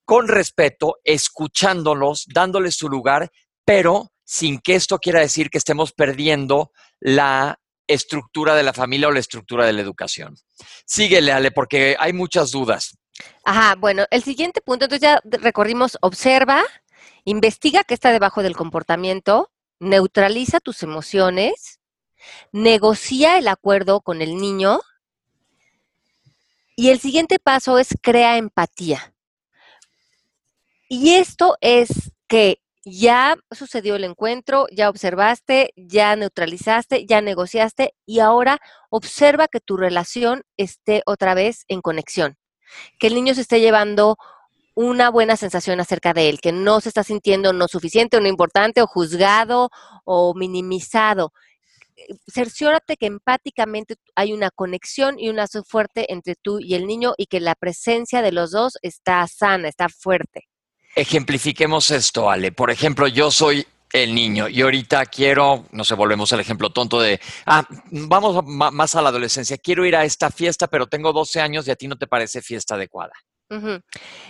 [0.06, 3.30] con respeto, escuchándolos, dándoles su lugar,
[3.66, 7.59] pero sin que esto quiera decir que estemos perdiendo la
[7.92, 10.36] estructura de la familia o la estructura de la educación.
[10.84, 12.96] Síguele, Ale, porque hay muchas dudas.
[13.44, 16.62] Ajá, bueno, el siguiente punto, entonces ya recorrimos, observa,
[17.24, 21.80] investiga qué está debajo del comportamiento, neutraliza tus emociones,
[22.52, 24.80] negocia el acuerdo con el niño
[26.76, 29.14] y el siguiente paso es crea empatía.
[30.88, 38.20] Y esto es que ya sucedió el encuentro, ya observaste, ya neutralizaste, ya negociaste y
[38.20, 38.58] ahora
[38.90, 42.36] observa que tu relación esté otra vez en conexión,
[42.98, 44.16] que el niño se esté llevando
[44.74, 48.28] una buena sensación acerca de él, que no se está sintiendo no suficiente o no
[48.28, 49.70] importante o juzgado
[50.04, 51.32] o minimizado.
[52.32, 57.14] Cerciórate que empáticamente hay una conexión y un lazo fuerte entre tú y el niño
[57.18, 60.49] y que la presencia de los dos está sana, está fuerte.
[60.94, 62.52] Ejemplifiquemos esto, Ale.
[62.52, 67.00] Por ejemplo, yo soy el niño y ahorita quiero, no sé, volvemos al ejemplo tonto
[67.00, 71.40] de, ah, vamos más a la adolescencia, quiero ir a esta fiesta, pero tengo 12
[71.40, 73.12] años y a ti no te parece fiesta adecuada.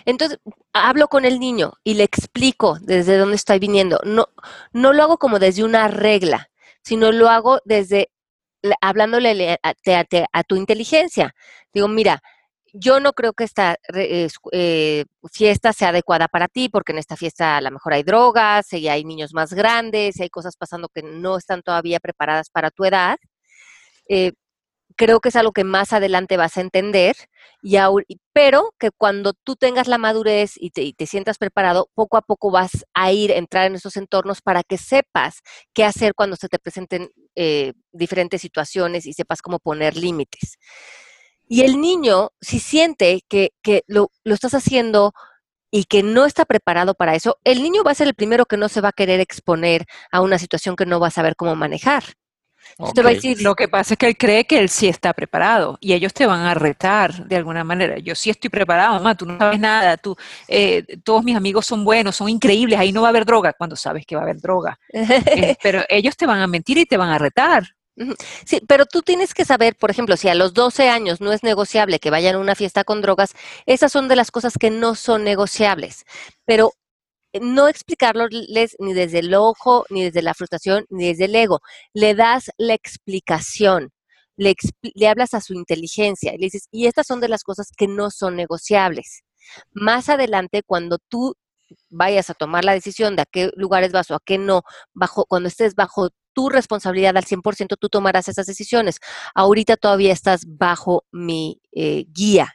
[0.06, 0.38] Entonces,
[0.72, 4.00] hablo con el niño y le explico desde dónde estoy viniendo.
[4.02, 4.28] No,
[4.72, 6.48] no lo hago como desde una regla,
[6.82, 8.10] sino lo hago desde
[8.80, 9.74] hablándole a,
[10.32, 11.34] a tu inteligencia.
[11.74, 12.22] Digo, mira,
[12.72, 17.56] yo no creo que esta eh, fiesta sea adecuada para ti, porque en esta fiesta
[17.56, 21.02] a lo mejor hay drogas, y hay niños más grandes, y hay cosas pasando que
[21.02, 23.18] no están todavía preparadas para tu edad.
[24.08, 24.32] Eh,
[24.96, 27.16] creo que es algo que más adelante vas a entender,
[27.62, 27.76] y
[28.32, 32.84] pero que cuando tú tengas la madurez y te, sientas preparado, poco a poco vas
[32.94, 35.40] a ir, a entrar en esos entornos para que sepas
[35.74, 40.58] qué hacer cuando se te presenten eh, diferentes situaciones y sepas cómo poner límites.
[41.52, 43.50] Y el niño, si siente que,
[43.88, 45.12] lo, estás haciendo
[45.68, 48.56] y que no está preparado para eso, el niño va a ser el primero que
[48.56, 51.56] no se va a querer exponer a una situación que no va a saber cómo
[51.56, 52.04] manejar.
[52.78, 55.76] Va a decir, lo que pasa es que él cree que él sí está preparado
[55.80, 57.98] y ellos te van a retar de alguna manera.
[57.98, 61.84] Yo sí estoy preparado, mamá, tú no sabes nada, tú, eh, todos mis amigos son
[61.84, 64.40] buenos, son increíbles, ahí no va a haber droga, cuando sabes que va a haber
[64.40, 64.78] droga.
[65.40, 67.64] Eh, pero ellos te van a mentir y te van a retar.
[68.46, 71.42] Sí, pero tú tienes que saber, por ejemplo, si a los 12 años no es
[71.42, 73.34] negociable que vayan a una fiesta con drogas,
[73.66, 76.04] esas son de las cosas que no son negociables.
[76.46, 76.72] Pero
[77.32, 81.60] eh, no explicarles ni desde el ojo, ni desde la frustración, ni desde el ego.
[81.94, 83.90] Le das la explicación.
[84.36, 84.54] le,
[84.94, 87.88] le hablas a su inteligencia y le dices, y estas son de las cosas que
[87.88, 89.22] no son negociables.
[89.72, 91.34] Más adelante, cuando tú
[91.90, 94.62] vayas a tomar la decisión de a qué lugares vas o a qué no,
[94.94, 98.98] bajo, cuando estés bajo tu responsabilidad al 100%, tú tomarás esas decisiones.
[99.34, 102.54] Ahorita todavía estás bajo mi eh, guía.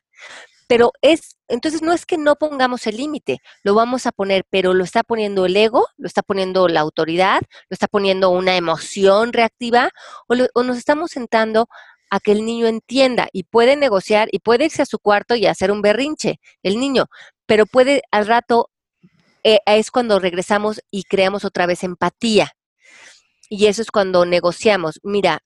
[0.68, 4.74] Pero es, entonces no es que no pongamos el límite, lo vamos a poner, pero
[4.74, 9.32] lo está poniendo el ego, lo está poniendo la autoridad, lo está poniendo una emoción
[9.32, 9.92] reactiva,
[10.28, 11.68] o, o nos estamos sentando
[12.10, 15.46] a que el niño entienda y puede negociar y puede irse a su cuarto y
[15.46, 17.08] hacer un berrinche, el niño,
[17.46, 18.70] pero puede al rato,
[19.44, 22.55] eh, es cuando regresamos y creamos otra vez empatía.
[23.50, 25.00] Y eso es cuando negociamos.
[25.04, 25.40] Mira,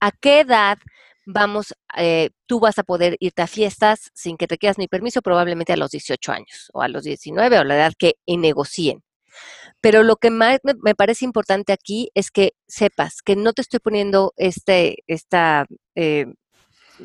[0.00, 0.78] ¿a qué edad
[1.26, 5.22] vamos, eh, tú vas a poder irte a fiestas sin que requieras mi permiso?
[5.22, 9.02] Probablemente a los 18 años o a los 19 o la edad que negocien.
[9.80, 13.80] Pero lo que más me, parece importante aquí es que sepas que no te estoy
[13.80, 16.26] poniendo este esta, eh,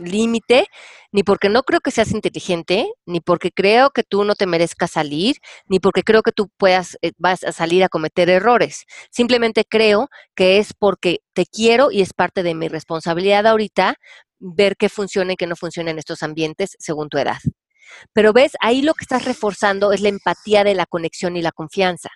[0.03, 0.67] límite,
[1.11, 4.91] ni porque no creo que seas inteligente, ni porque creo que tú no te merezcas
[4.91, 5.37] salir,
[5.67, 8.85] ni porque creo que tú puedas, eh, vas a salir a cometer errores.
[9.11, 13.95] Simplemente creo que es porque te quiero y es parte de mi responsabilidad ahorita
[14.39, 17.39] ver qué funciona y qué no funciona en estos ambientes según tu edad.
[18.13, 21.51] Pero ves, ahí lo que estás reforzando es la empatía de la conexión y la
[21.51, 22.09] confianza.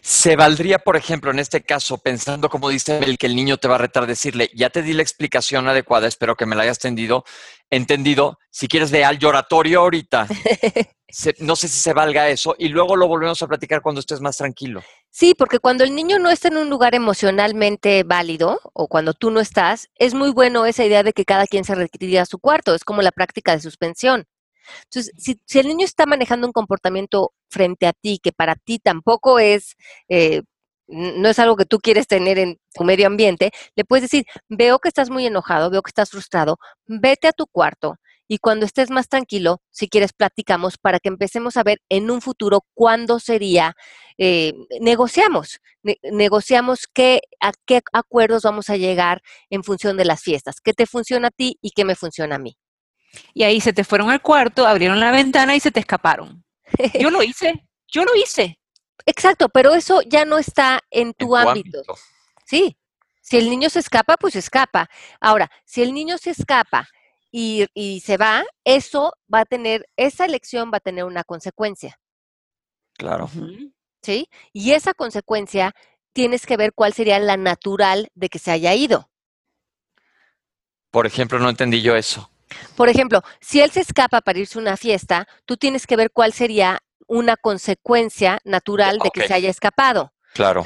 [0.00, 3.68] Se valdría, por ejemplo, en este caso, pensando como dice el que el niño te
[3.68, 6.78] va a retar, decirle, ya te di la explicación adecuada, espero que me la hayas
[6.78, 7.24] entendido,
[7.70, 8.38] entendido.
[8.50, 10.26] Si quieres de al lloratorio ahorita,
[11.40, 14.36] no sé si se valga eso, y luego lo volvemos a platicar cuando estés más
[14.36, 14.82] tranquilo.
[15.10, 19.30] Sí, porque cuando el niño no está en un lugar emocionalmente válido, o cuando tú
[19.30, 22.38] no estás, es muy bueno esa idea de que cada quien se retire a su
[22.38, 24.26] cuarto, es como la práctica de suspensión.
[24.84, 29.38] Entonces, si, el niño está manejando un comportamiento frente a ti que para ti tampoco
[29.38, 29.76] es,
[30.08, 30.42] eh,
[30.88, 34.78] no es algo que tú quieres tener en tu medio ambiente, le puedes decir, veo
[34.78, 37.96] que estás muy enojado, veo que estás frustrado, vete a tu cuarto
[38.28, 42.22] y cuando estés más tranquilo, si quieres, platicamos para que empecemos a ver en un
[42.22, 43.76] futuro cuándo sería,
[44.18, 45.60] eh, negociamos,
[46.02, 50.86] negociamos qué, a qué acuerdos vamos a llegar en función de las fiestas, qué te
[50.86, 52.56] funciona a ti y qué me funciona a mí.
[53.32, 56.44] Y ahí se te fueron al cuarto, abrieron la ventana y se te escaparon.
[56.98, 58.58] Yo lo hice, yo lo hice.
[59.06, 61.82] Exacto, pero eso ya no está en tu, ámbito.
[62.46, 62.76] Sí,
[63.20, 64.88] si el niño se escapa, pues escapa.
[65.20, 66.88] Ahora, si el niño se escapa
[67.30, 67.66] y,
[68.04, 71.98] se va, eso va a tener, esa elección va a tener una consecuencia.
[72.96, 73.30] Claro.
[74.02, 74.28] ¿Sí?
[74.52, 75.74] Y esa consecuencia
[76.12, 79.10] tienes que ver cuál sería la natural de que se haya ido.
[80.90, 82.30] Por ejemplo, no entendí yo eso.
[82.76, 86.10] Por ejemplo, si él se escapa para irse a una fiesta, tú tienes que ver
[86.10, 90.12] cuál sería una consecuencia natural de que se haya escapado.
[90.32, 90.64] Claro.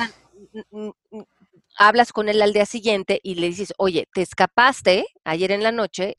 [1.77, 5.73] Hablas con él al día siguiente y le dices, oye, te escapaste ayer en la
[5.73, 6.17] noche.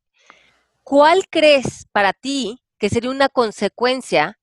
[0.84, 4.40] ¿Cuál crees para ti que sería una consecuencia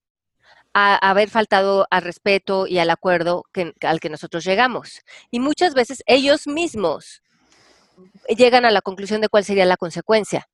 [0.75, 3.45] a haber faltado al respeto y al acuerdo
[3.81, 5.01] al que nosotros llegamos?
[5.31, 7.23] Y muchas veces ellos mismos
[8.29, 10.49] llegan a la conclusión de cuál sería la consecuencia.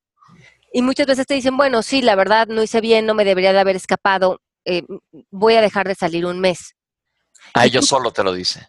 [0.72, 3.52] Y muchas veces te dicen, bueno, sí, la verdad, no hice bien, no me debería
[3.52, 4.82] de haber escapado, eh,
[5.30, 6.74] voy a dejar de salir un mes.
[7.54, 8.68] A ellos solo te lo dice.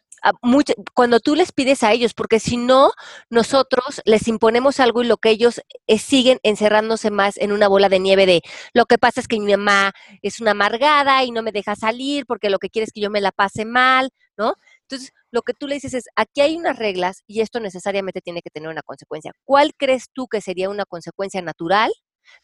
[0.93, 2.91] cuando tú les pides a ellos, porque si no,
[3.30, 7.89] nosotros les imponemos algo y lo que ellos eh, siguen encerrándose más en una bola
[7.89, 8.41] de nieve de
[8.74, 12.26] lo que pasa es que mi mamá es una amargada y no me deja salir
[12.26, 14.56] porque lo que quiere es que yo me la pase mal, ¿no?
[14.93, 18.41] Entonces, lo que tú le dices es, aquí hay unas reglas y esto necesariamente tiene
[18.41, 19.31] que tener una consecuencia.
[19.43, 21.91] ¿Cuál crees tú que sería una consecuencia natural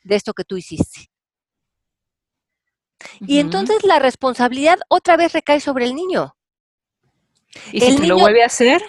[0.03, 1.11] de esto que tú hiciste?
[3.21, 6.35] Y entonces la responsabilidad otra vez recae sobre el niño.
[7.71, 8.81] ¿Y si lo vuelve a hacer?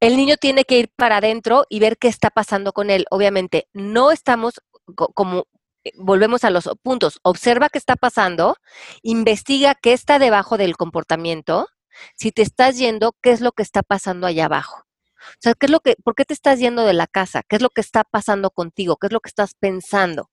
[0.00, 3.04] El niño tiene que ir para adentro y ver qué está pasando con él.
[3.10, 4.54] Obviamente, no estamos
[4.94, 5.46] como
[5.84, 8.56] eh, volvemos a los puntos, observa qué está pasando,
[9.02, 11.68] investiga qué está debajo del comportamiento
[12.16, 14.84] si te estás yendo, ¿qué es lo que está pasando allá abajo?
[15.22, 17.42] O sea, ¿qué es lo que, ¿por qué te estás yendo de la casa?
[17.48, 18.96] ¿Qué es lo que está pasando contigo?
[18.96, 20.30] ¿Qué es lo que estás pensando?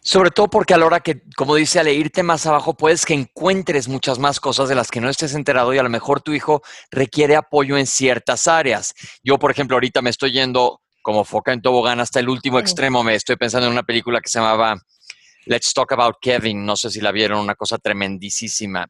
[0.00, 3.14] Sobre todo porque a la hora que, como dice Ale, irte más abajo, puedes que
[3.14, 6.32] encuentres muchas más cosas de las que no estés enterado y a lo mejor tu
[6.32, 8.94] hijo requiere apoyo en ciertas áreas.
[9.22, 13.02] Yo, por ejemplo, ahorita me estoy yendo como foca en tobogán hasta el último extremo.
[13.02, 14.76] Me estoy pensando en una película que se llamaba
[15.44, 16.64] Let's Talk About Kevin.
[16.64, 18.86] No sé si la vieron, una cosa tremendísima.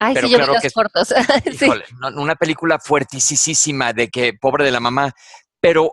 [0.00, 1.14] Ay, sí, yo claro los cortos.
[2.16, 5.12] Una película fuertisísima de que, pobre de la mamá,
[5.60, 5.92] pero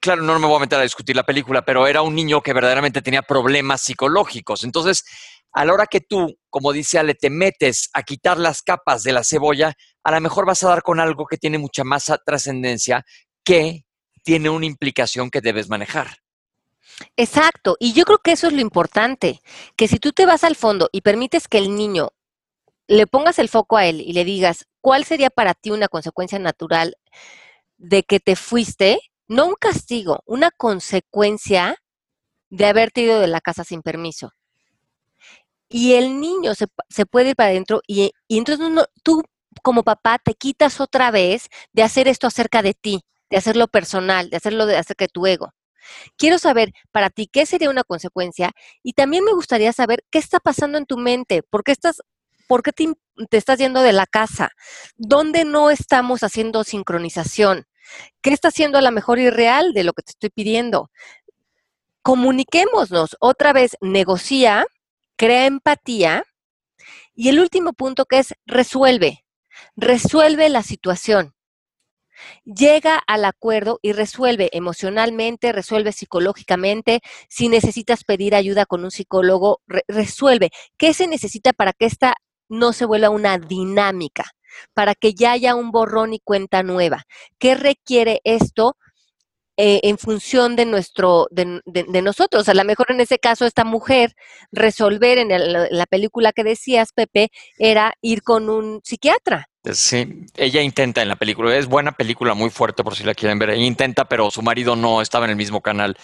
[0.00, 2.54] claro, no me voy a meter a discutir la película, pero era un niño que
[2.54, 4.64] verdaderamente tenía problemas psicológicos.
[4.64, 5.04] Entonces,
[5.52, 9.12] a la hora que tú, como dice Ale, te metes a quitar las capas de
[9.12, 13.04] la cebolla, a lo mejor vas a dar con algo que tiene mucha más trascendencia
[13.44, 13.84] que
[14.24, 16.16] tiene una implicación que debes manejar.
[17.16, 19.40] Exacto, y yo creo que eso es lo importante,
[19.76, 22.12] que si tú te vas al fondo y permites que el niño
[22.88, 26.38] le pongas el foco a él y le digas, ¿cuál sería para ti una consecuencia
[26.38, 26.96] natural
[27.78, 28.98] de que te fuiste?
[29.28, 31.76] No un castigo, una consecuencia
[32.50, 34.32] de haberte ido de la casa sin permiso.
[35.68, 36.66] Y el niño se,
[37.06, 39.22] puede ir para adentro y, entonces tú
[39.62, 44.28] como papá te quitas otra vez de hacer esto acerca de ti, de hacerlo personal,
[44.28, 45.54] de hacerlo de acerca de tu ego.
[46.16, 48.52] Quiero saber para ti qué sería una consecuencia
[48.82, 52.02] y también me gustaría saber qué está pasando en tu mente, por qué estás
[52.52, 52.94] ¿Por qué te,
[53.30, 54.50] estás yendo de la casa?
[54.98, 57.64] ¿Dónde no estamos haciendo sincronización?
[58.20, 60.90] ¿Qué está haciendo a la mejor irreal de lo que te estoy pidiendo?
[62.02, 63.16] Comuniquémonos.
[63.20, 64.66] Otra vez, negocia,
[65.16, 66.24] crea empatía.
[67.14, 69.24] Y el último punto que es resuelve.
[69.74, 71.32] Resuelve la situación.
[72.44, 77.00] Llega al acuerdo y resuelve emocionalmente, resuelve psicológicamente.
[77.30, 80.50] Si necesitas pedir ayuda con un psicólogo, resuelve.
[80.76, 82.14] ¿Qué se necesita para que esta
[82.52, 84.30] no se vuelva una dinámica,
[84.74, 87.04] para que ya haya un borrón y cuenta nueva.
[87.38, 88.76] ¿Qué requiere esto?
[89.58, 92.48] Eh, en función de nuestro, de, nosotros.
[92.48, 94.14] A lo mejor en ese caso, esta mujer
[94.50, 99.50] resolver en, la película que decías, Pepe, era ir con un psiquiatra.
[99.70, 103.38] Sí, ella intenta en la película, es buena película, muy fuerte por si la quieren
[103.38, 105.96] ver, ella intenta, pero su marido no estaba en el mismo canal.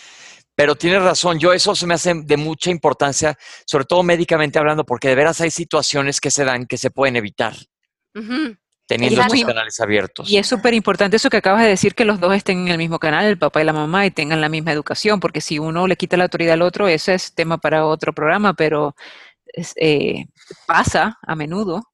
[0.59, 4.85] Pero tienes razón, yo eso se me hace de mucha importancia, sobre todo médicamente hablando,
[4.85, 7.55] porque de veras hay situaciones que se dan que se pueden evitar.
[8.85, 10.29] Teniendo estos canales abiertos.
[10.29, 12.79] Y es súper importante eso que acabas de decir, que los dos estén en el
[12.79, 15.87] mismo canal, el papá y la mamá, y tengan la misma educación, porque si uno
[15.87, 18.97] le quita la autoridad al otro, ese es tema para otro programa, pero
[19.77, 20.27] eh,
[20.67, 21.85] pasa a menudo.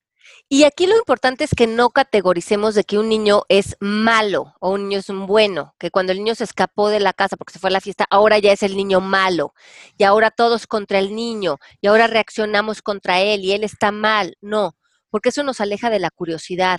[0.48, 4.70] Y aquí lo importante es que no categoricemos de que un niño es malo o
[4.72, 7.54] un niño es un bueno, que cuando el niño se escapó de la casa porque
[7.54, 9.54] se fue a la fiesta, ahora ya es el niño malo
[9.96, 14.36] y ahora todos contra el niño y ahora reaccionamos contra él y él está mal.
[14.42, 14.76] No,
[15.10, 16.78] porque eso nos aleja de la curiosidad.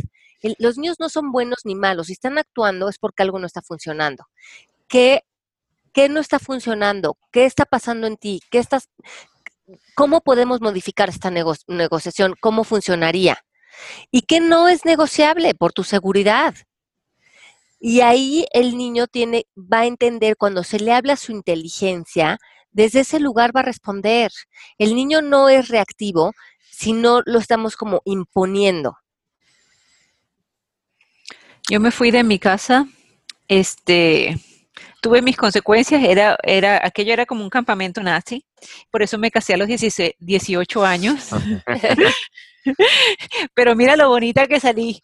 [0.60, 3.62] los niños no son buenos ni malos, si están actuando es porque algo no está
[3.64, 4.26] funcionando.
[4.88, 5.24] ¿Qué,
[5.92, 7.18] qué no está funcionando?
[7.32, 8.42] ¿Qué está pasando en ti?
[8.52, 8.90] ¿Qué estás,
[9.96, 12.36] ¿Cómo podemos modificar esta negociación?
[12.40, 13.44] ¿Cómo funcionaría?
[14.12, 16.56] Y que no es negociable por tu seguridad.
[17.80, 22.38] Y ahí el niño tiene, va a entender cuando se le habla su inteligencia,
[22.72, 24.32] desde ese lugar va a responder.
[24.78, 26.34] El niño no es reactivo
[26.70, 28.98] si no lo estamos como imponiendo.
[31.70, 32.88] Yo me fui de mi casa,
[33.48, 34.40] este,
[35.06, 38.44] tuve mis consecuencias, era, era, aquello era como un campamento nazi,
[38.90, 41.30] por eso me casé a los 18 años.
[43.54, 45.00] Pero mira lo bonita que salí.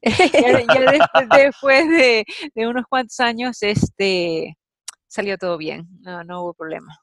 [0.02, 2.24] ya, después, de,
[2.66, 4.56] unos cuantos años, este,
[5.06, 6.96] salió todo bien, no, no hubo problema.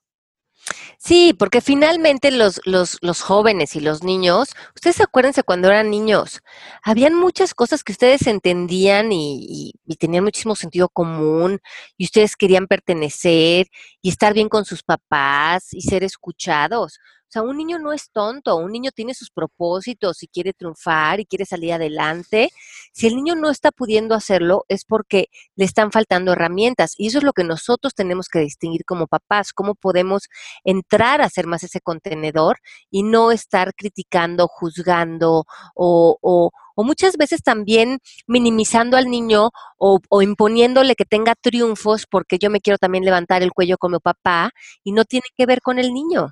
[1.02, 6.41] Sí, porque finalmente los, los, los, jóvenes y los niños, ustedes acuérdense cuando eran niños,
[6.84, 11.60] habían muchas cosas que ustedes entendían y, y, tenían muchísimo sentido común
[11.97, 13.68] y ustedes querían pertenecer
[14.02, 17.00] y estar bien con sus papás y ser escuchados.
[17.30, 21.20] O sea, un niño no es tonto, un niño tiene sus propósitos y quiere triunfar
[21.20, 22.50] y quiere salir adelante.
[22.92, 27.20] Si el niño no está pudiendo hacerlo es porque le están faltando herramientas y eso
[27.20, 30.24] es lo que nosotros tenemos que distinguir como papás, cómo podemos
[30.64, 32.58] entrar a ser más ese contenedor
[32.90, 36.52] y no estar criticando, juzgando o, o,
[36.84, 42.62] muchas veces también minimizando al niño o, o, imponiéndole que tenga triunfos porque yo me
[42.62, 44.52] quiero también levantar el cuello como papá
[44.84, 46.32] y no tiene que ver con el niño.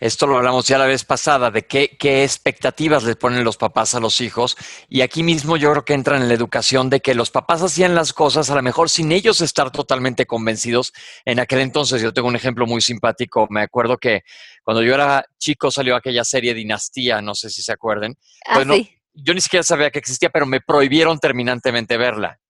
[0.00, 4.00] Esto lo hablamos ya la vez pasada, de qué, expectativas les ponen los papás a
[4.00, 4.56] los hijos.
[4.88, 7.94] Y aquí mismo yo creo que entra en la educación de que los papás hacían
[7.94, 10.94] las cosas a lo mejor sin ellos estar totalmente convencidos.
[11.26, 13.46] En aquel entonces, yo tengo un ejemplo muy simpático.
[13.50, 14.22] Me acuerdo que
[14.64, 18.16] cuando yo era chico salió aquella serie Dinastía, no sé si se acuerden.
[18.46, 22.40] Ah, pues yo ni siquiera sabía que existía, pero me prohibieron terminantemente verla.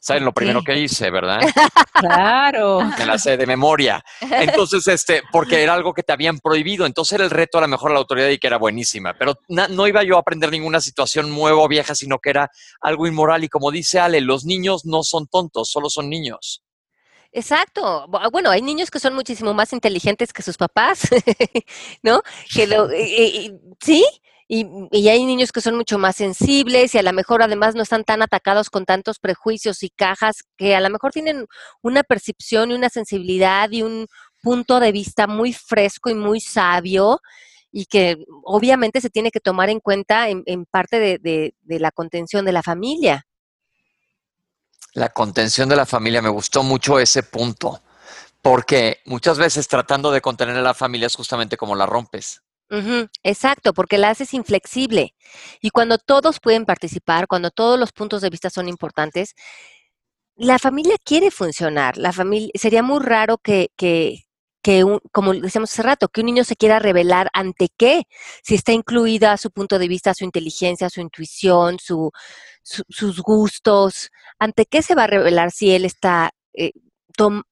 [0.00, 1.40] ¿Saben lo primero que hice, verdad?
[1.92, 2.80] Claro.
[2.96, 4.02] Me la sé de memoria.
[4.20, 6.86] Entonces, este, porque era algo que te habían prohibido.
[6.86, 9.14] Entonces era el reto a lo mejor a la autoridad y que era buenísima.
[9.18, 13.08] Pero no iba yo a aprender ninguna situación nueva o vieja, sino que era algo
[13.08, 13.42] inmoral.
[13.42, 16.62] Y como dice Ale, los niños no son tontos, solo son niños.
[17.32, 18.06] Exacto.
[18.30, 21.08] Bueno, hay niños que son muchísimo más inteligentes que sus papás,
[22.02, 22.22] ¿no?
[22.54, 22.88] Que lo,
[23.80, 24.04] sí,
[24.50, 28.04] y, hay niños que son mucho más sensibles y a lo mejor además no están
[28.04, 31.46] tan atacados con tantos prejuicios y cajas que a lo mejor tienen
[31.82, 34.06] una percepción y una sensibilidad y un
[34.42, 37.20] punto de vista muy fresco y muy sabio
[37.70, 41.18] y que obviamente se tiene que tomar en cuenta en, parte de,
[41.60, 43.26] de la contención de la familia.
[44.94, 47.82] La contención de la familia, me gustó mucho ese punto,
[48.40, 52.40] porque muchas veces tratando de contener a la familia es justamente como la rompes.
[52.70, 55.14] Ujú, exacto, porque la haces inflexible.
[55.62, 59.34] Y cuando todos pueden participar, cuando todos los puntos de vista son importantes,
[60.36, 61.96] la familia quiere funcionar.
[61.96, 64.24] La familia, sería muy raro que, que,
[64.62, 68.04] que un- como decíamos hace rato, que un niño se quiera revelar ante qué,
[68.42, 72.12] si está incluida su punto de vista, su inteligencia, su intuición, su,
[72.62, 76.72] su- sus gustos, ante qué se va a revelar si él está eh,
[77.18, 77.42] tom-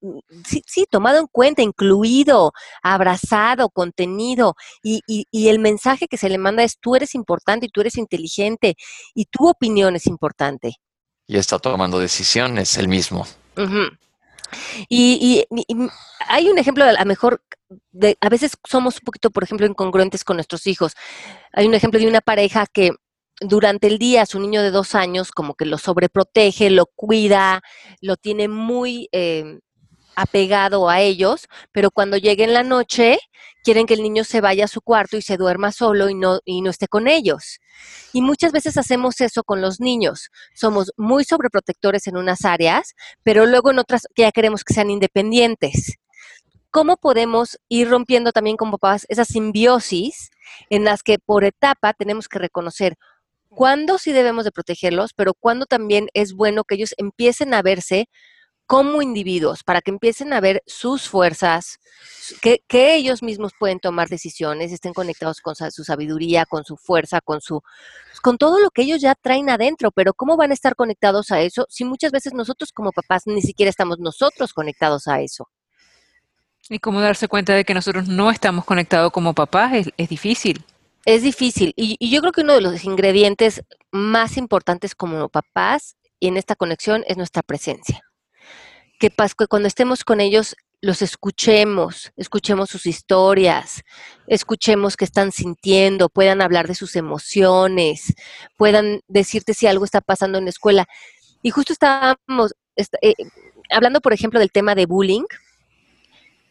[0.46, 2.52] sí, sí, tomado en cuenta, incluido,
[2.82, 7.66] abrazado, contenido, y, y- y el mensaje que se le manda es tú eres importante
[7.66, 8.76] y tú eres inteligente
[9.14, 10.76] y tu opinión es importante.
[11.26, 13.26] Y está tomando decisiones el mismo.
[14.88, 15.88] Y- y- y
[16.28, 17.42] hay un ejemplo, a lo mejor,
[17.90, 20.92] de, a veces somos un poquito, por ejemplo, incongruentes con nuestros hijos.
[21.52, 22.92] Hay un ejemplo de una pareja que
[23.41, 27.62] durante el día su niño de dos años como que lo sobreprotege, lo cuida,
[28.01, 29.59] lo tiene muy eh,
[30.16, 33.18] apegado a ellos, pero cuando llegue en la noche
[33.62, 36.41] quieren que el niño se vaya a su cuarto y se duerma solo y no,
[36.45, 37.61] y no esté con ellos.
[38.12, 40.30] Y muchas veces hacemos eso con los niños.
[40.55, 45.99] Somos muy sobreprotectores en unas áreas, pero luego en otras ya queremos que sean independientes.
[46.70, 50.30] ¿Cómo podemos ir rompiendo también con papás esa simbiosis
[50.70, 52.97] en las que por etapa tenemos que reconocer
[53.57, 58.11] cuándo sí debemos de protegerlos, pero cuándo también es bueno que ellos empiecen a verse
[58.66, 61.78] como individuos, para que empiecen a ver sus fuerzas,
[62.42, 67.22] que, que ellos mismos pueden tomar decisiones, estén conectados con su sabiduría, con su fuerza,
[67.22, 67.62] con su,
[68.22, 71.40] con todo lo que ellos ya traen adentro, pero ¿cómo van a estar conectados a
[71.40, 75.48] eso si muchas veces nosotros como papás ni siquiera estamos nosotros conectados a eso?
[76.68, 80.62] Y cómo darse cuenta de que nosotros no estamos conectados como papás es, es difícil.
[81.07, 85.96] Es difícil y, y yo creo que uno de los ingredientes más importantes como papás
[86.18, 88.02] y en esta conexión es nuestra presencia.
[88.98, 89.11] Que,
[89.48, 93.82] cuando estemos con ellos los escuchemos, escuchemos sus historias,
[94.26, 98.12] escuchemos qué están sintiendo, puedan hablar de sus emociones,
[98.57, 100.86] puedan decirte si algo está pasando en la escuela.
[101.40, 103.14] Y justo estábamos est- eh,
[103.70, 105.24] hablando, por ejemplo, del tema de bullying.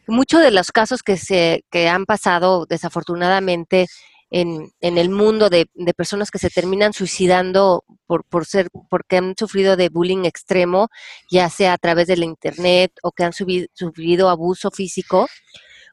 [0.06, 3.86] Muchos de los casos que se que han pasado desafortunadamente
[4.30, 9.18] en, en el mundo de, de personas que se terminan suicidando por, por ser, porque
[9.18, 10.88] han sufrido de bullying extremo,
[11.30, 15.28] ya sea a través de la internet o que han sufrido abuso físico,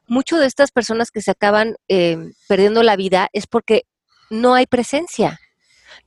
[0.06, 2.18] muchas de estas personas que se acaban eh,
[2.48, 3.84] perdiendo la vida es porque
[4.30, 5.40] no hay presencia.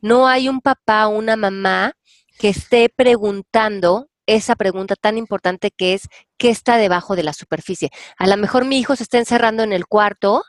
[0.01, 1.93] No hay un papá o una mamá
[2.37, 7.89] que esté preguntando esa pregunta tan importante que es ¿qué está debajo de la superficie?
[8.17, 10.43] A lo mejor mi hijo se está encerrando en el cuarto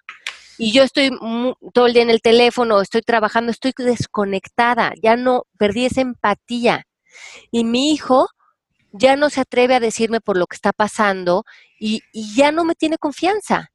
[0.59, 1.11] y yo estoy
[1.73, 6.85] todo el día en el teléfono, estoy trabajando, estoy desconectada, ya no perdí esa empatía.
[7.51, 8.29] Y mi hijo
[8.93, 11.45] ya no se atreve a decirme por lo que está pasando
[11.79, 13.71] y, y ya no me tiene confianza.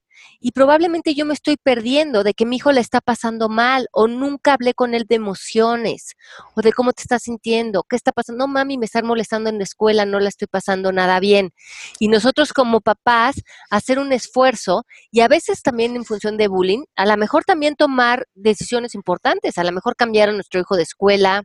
[0.45, 4.09] Y probablemente yo me estoy perdiendo de que mi hijo le está pasando mal o
[4.09, 6.17] nunca hablé con él de emociones
[6.53, 8.45] o de cómo te estás sintiendo, qué está pasando.
[8.45, 11.53] No, mami, me están molestando en la escuela, no la estoy pasando nada bien.
[11.97, 16.83] Y nosotros como papás, hacer un esfuerzo y a veces también en función de bullying,
[16.97, 20.83] a lo mejor también tomar decisiones importantes, a lo mejor cambiar a nuestro hijo de
[20.83, 21.43] escuela,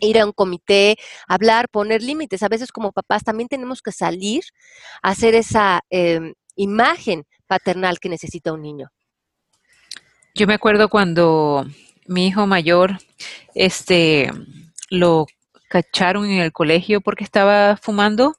[0.00, 2.44] ir a un comité, hablar, poner límites.
[2.44, 4.44] A veces como papás también tenemos que salir
[5.02, 8.90] a hacer esa eh, imagen paternal que necesita un niño.
[10.34, 11.66] Yo me acuerdo cuando
[12.06, 12.98] mi hijo mayor,
[13.54, 14.30] este,
[14.90, 15.26] lo
[15.68, 18.36] cacharon en el colegio porque estaba fumando,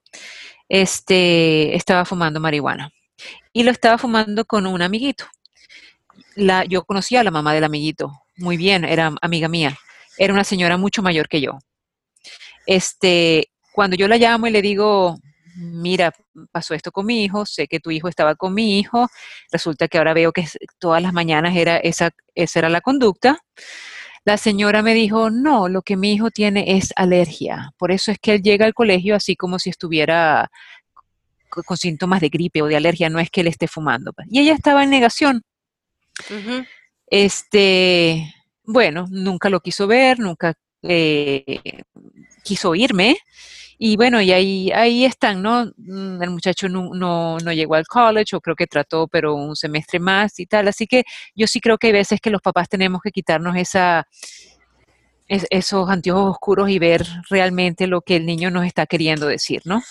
[0.70, 2.92] este, estaba fumando marihuana
[3.52, 5.26] y lo estaba fumando con un amiguito.
[6.36, 9.78] La, yo conocía a la mamá del amiguito muy bien, era amiga mía,
[10.18, 11.60] era una señora mucho mayor que yo.
[12.66, 15.20] Este, cuando yo la llamo y le digo,
[15.60, 16.14] mira,
[16.52, 19.08] pasó esto con mi hijo, sé que tu hijo estaba con mi hijo,
[19.52, 20.48] resulta que ahora veo que
[20.80, 23.40] todas las mañanas era esa, esa era la conducta.
[24.26, 28.20] La señora me dijo, no, lo que mi hijo tiene es alergia, por eso es
[28.20, 30.50] que él llega al colegio así como si estuviera
[31.50, 34.14] co- con síntomas de gripe o de alergia, no es que él esté fumando.
[34.14, 34.28] pues".
[34.30, 35.42] Y ella estaba en negación.
[37.08, 38.34] Este,
[38.64, 40.54] bueno, nunca lo quiso ver, nunca
[40.84, 41.82] eh,
[42.44, 43.18] quiso irme.
[43.82, 45.66] Y bueno, y ahí, ahí están, ¿no?
[45.78, 49.56] Mm, El muchacho no, no, no llegó al college, o creo que trató, pero un
[49.56, 50.68] semestre más y tal.
[50.68, 51.04] Así que
[51.34, 54.06] yo sí creo que hay veces que los papás tenemos que quitarnos esa,
[55.28, 59.62] es- esos anteojos oscuros y ver realmente lo que el niño nos está queriendo decir,
[59.66, 59.82] ¿no?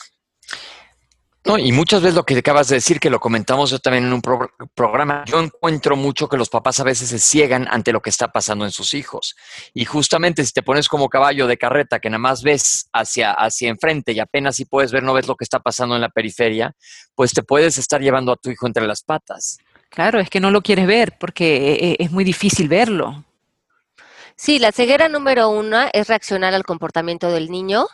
[1.48, 4.12] No, y muchas veces lo que acabas de decir, que lo comentamos yo también en
[4.12, 8.10] un programa, yo encuentro mucho que los papás a veces se ciegan ante lo que
[8.10, 9.34] está pasando en sus hijos.
[9.72, 13.70] Y justamente si te pones como caballo de carreta, que nada más ves hacia, hacia
[13.70, 16.76] enfrente y apenas si puedes ver, no ves lo que está pasando en la periferia,
[17.14, 19.56] pues te puedes estar llevando a tu hijo entre las patas.
[19.88, 23.24] Claro, es que no lo quieres ver porque eh, es muy difícil verlo.
[24.36, 27.86] Sí, la ceguera número uno es reaccionar al comportamiento del niño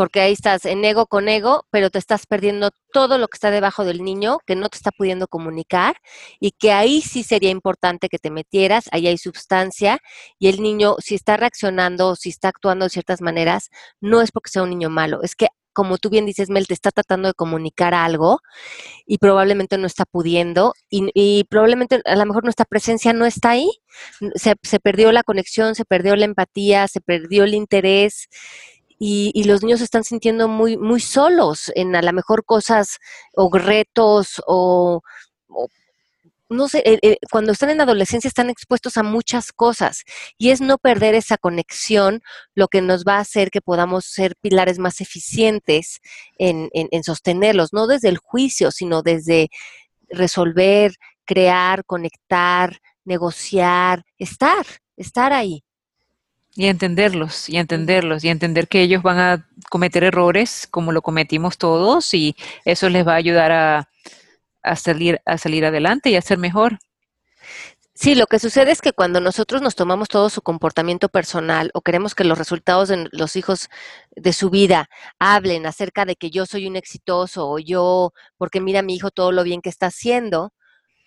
[0.00, 3.50] porque ahí estás en ego con ego, pero te estás perdiendo todo lo que está
[3.50, 5.96] debajo del niño, que no te está pudiendo comunicar,
[6.40, 9.98] y que ahí sí sería importante que te metieras, ahí hay sustancia,
[10.38, 13.68] y el niño, si está reaccionando, si está actuando de ciertas maneras,
[14.00, 16.74] no es porque sea un niño malo, es que como tú bien dices, Mel, te
[16.74, 18.40] está tratando de comunicar algo
[19.06, 23.70] y probablemente no está pudiendo y, probablemente a lo mejor nuestra presencia no está ahí.
[24.34, 28.28] Se, se, perdió la conexión, se perdió la empatía, se perdió el interés
[29.02, 32.98] y, los niños se están sintiendo muy, muy solos en a lo mejor cosas
[33.34, 35.00] o retos o,
[36.50, 40.04] no sé, eh, eh, cuando están en adolescencia están expuestos a muchas cosas
[40.36, 42.20] y es no perder esa conexión
[42.54, 46.00] lo que nos va a hacer que podamos ser pilares más eficientes
[46.36, 49.48] en, en sostenerlos, no desde el juicio, sino desde
[50.10, 50.92] resolver,
[51.24, 55.64] crear, conectar, negociar, estar, estar ahí.
[56.56, 61.58] Y entenderlos, y entenderlos, y entender que ellos van a cometer errores como lo cometimos
[61.58, 62.34] todos y
[62.64, 66.78] eso les va a ayudar a, salir, a salir adelante y a ser mejor.
[67.94, 71.82] Sí, lo que sucede es que cuando nosotros nos tomamos todo su comportamiento personal o
[71.82, 73.68] queremos que los resultados de los hijos
[74.16, 74.88] de su vida
[75.18, 79.10] hablen acerca de que yo soy un exitoso o yo, porque mira a mi hijo
[79.10, 80.54] todo lo bien que está haciendo,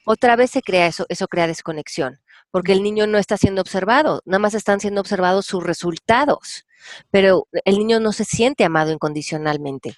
[0.06, 2.23] otra vez se crea eso, eso crea desconexión
[2.54, 6.68] porque el niño no está siendo observado, nada más están siendo observados sus resultados,
[7.10, 9.96] pero el niño no se siente amado incondicionalmente.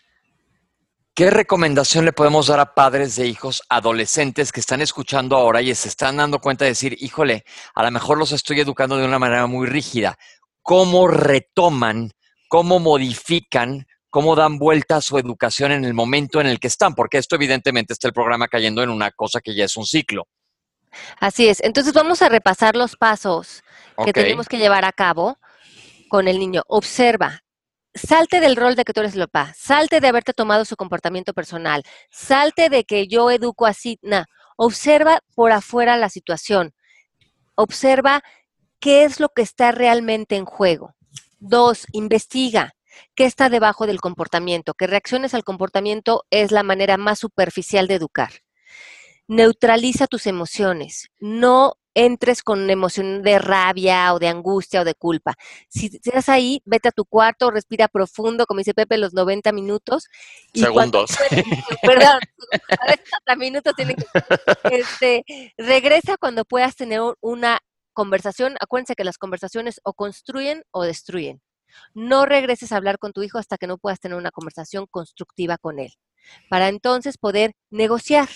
[1.14, 5.76] ¿Qué recomendación le podemos dar a padres de hijos adolescentes que están escuchando ahora y
[5.76, 7.44] se están dando cuenta de decir, híjole,
[7.74, 10.18] a lo mejor los estoy educando de una manera muy rígida?
[10.62, 12.14] ¿Cómo retoman,
[12.48, 16.96] cómo modifican, cómo dan vuelta a su educación en el momento en el que están?
[16.96, 20.30] Porque esto evidentemente está el programa cayendo en una cosa que ya es un ciclo.
[21.20, 21.62] Así es.
[21.64, 23.64] Entonces vamos a repasar los pasos
[24.04, 25.38] que tenemos que llevar a cabo
[26.10, 26.64] con el niño.
[26.68, 27.42] Observa.
[27.94, 29.54] Salte del rol de que tú eres el papá.
[29.58, 31.84] Salte de haberte tomado su comportamiento personal.
[32.12, 34.00] Salte de que yo educo así.
[34.02, 34.26] No.
[34.58, 36.74] Observa por afuera la situación.
[37.56, 38.22] Observa
[38.80, 40.96] qué es lo que está realmente en juego.
[41.40, 42.74] Dos, investiga.
[43.14, 44.74] ¿Qué está debajo del comportamiento?
[44.74, 48.45] Que reacciones al comportamiento es la manera más superficial de educar
[49.28, 51.10] neutraliza tus emociones.
[51.20, 55.34] No entres con emoción de rabia o de angustia o de culpa.
[55.70, 60.08] Si estás ahí, vete a tu cuarto, respira profundo, como dice Pepe, los 90 minutos.
[60.54, 61.12] Segundos.
[61.82, 62.20] perdón,
[62.70, 64.06] 90 minutos tiene que...
[64.64, 65.24] Este,
[65.58, 67.60] regresa cuando puedas tener una
[67.94, 68.56] conversación.
[68.60, 71.42] Acuérdense que las conversaciones o construyen o destruyen.
[71.94, 75.58] No regreses a hablar con tu hijo hasta que no puedas tener una conversación constructiva
[75.58, 75.94] con él.
[76.50, 78.28] Para entonces poder negociar.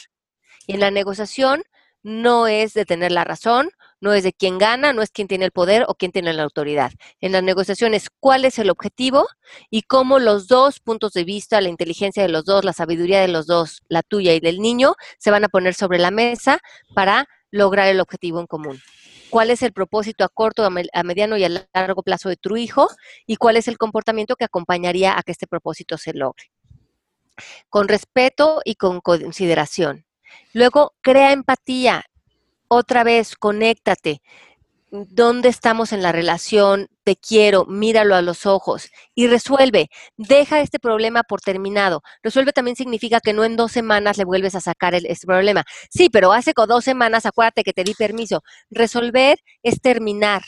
[0.70, 1.64] En la negociación
[2.04, 5.46] no es de tener la razón, no es de quién gana, no es quién tiene
[5.46, 6.92] el poder o quién tiene la autoridad.
[7.22, 9.28] En la negociación es cuál es el objetivo
[9.72, 13.30] y cómo los dos puntos de vista, la inteligencia de los dos, la sabiduría de
[13.30, 16.60] los dos, la tuya y del niño, se van a poner sobre la mesa
[16.94, 18.80] para lograr el objetivo en común.
[19.32, 22.88] ¿Cuál es el propósito a corto, a mediano y a largo plazo de tu hijo?
[23.26, 26.52] ¿Y cuál es el comportamiento que acompañaría a que este propósito se logre?
[27.70, 30.06] Con respeto y con consideración.
[30.54, 32.06] Luego, crea empatía.
[32.68, 34.22] Otra vez, conéctate.
[34.92, 36.88] ¿Dónde estamos en la relación?
[37.04, 39.90] Te quiero, míralo a los ojos y resuelve.
[40.18, 42.02] Deja este problema por terminado.
[42.24, 45.64] Resuelve también significa que no en dos semanas le vuelves a sacar el, este problema.
[45.92, 48.42] Sí, pero hace dos semanas, acuérdate que te di permiso.
[48.72, 50.42] Resolver es terminar.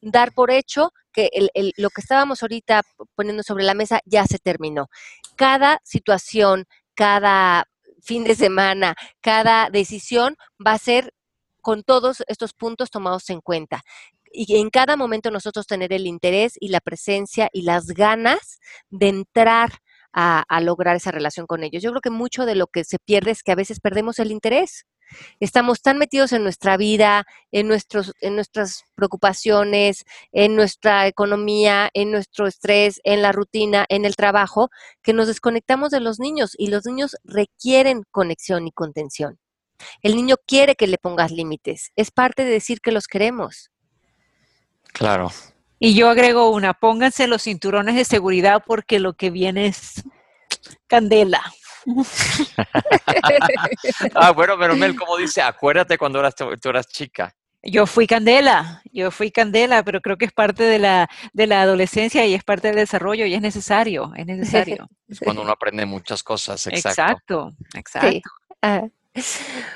[0.00, 1.30] Dar por hecho que
[1.76, 2.82] lo que estábamos ahorita
[3.16, 4.88] poniendo sobre la mesa ya se terminó.
[5.36, 7.66] Cada situación, cada
[8.02, 11.14] fin de semana, cada decisión va a ser
[11.60, 13.82] con todos estos puntos tomados en cuenta.
[14.32, 18.58] Y en cada momento nosotros tener el interés y la presencia y las ganas
[18.90, 19.70] de entrar
[20.12, 21.82] a, a lograr esa relación con ellos.
[21.82, 24.32] Yo creo que mucho de lo que se pierde es que a veces perdemos el
[24.32, 24.84] interés.
[25.40, 32.10] Estamos tan metidos en nuestra vida, en, nuestros, en nuestras preocupaciones, en nuestra economía, en
[32.10, 34.70] nuestro estrés, en la rutina, en el trabajo,
[35.02, 39.38] que nos desconectamos de los niños y los niños requieren conexión y contención.
[40.02, 41.92] El niño quiere que le pongas límites.
[41.96, 43.70] Es parte de decir que los queremos.
[44.92, 45.32] Claro.
[45.78, 50.04] Y yo agrego una, pónganse los cinturones de seguridad porque lo que viene es
[50.86, 51.42] candela.
[54.14, 57.34] ah, bueno, pero Mel, como dice, acuérdate cuando eras, tú eras chica.
[57.64, 61.62] Yo fui candela, yo fui candela, pero creo que es parte de la, de la
[61.62, 64.88] adolescencia y es parte del desarrollo y es necesario, es necesario.
[65.08, 66.88] Es cuando uno aprende muchas cosas, exacto.
[66.88, 68.30] Exacto, exacto.
[68.62, 68.82] Ah.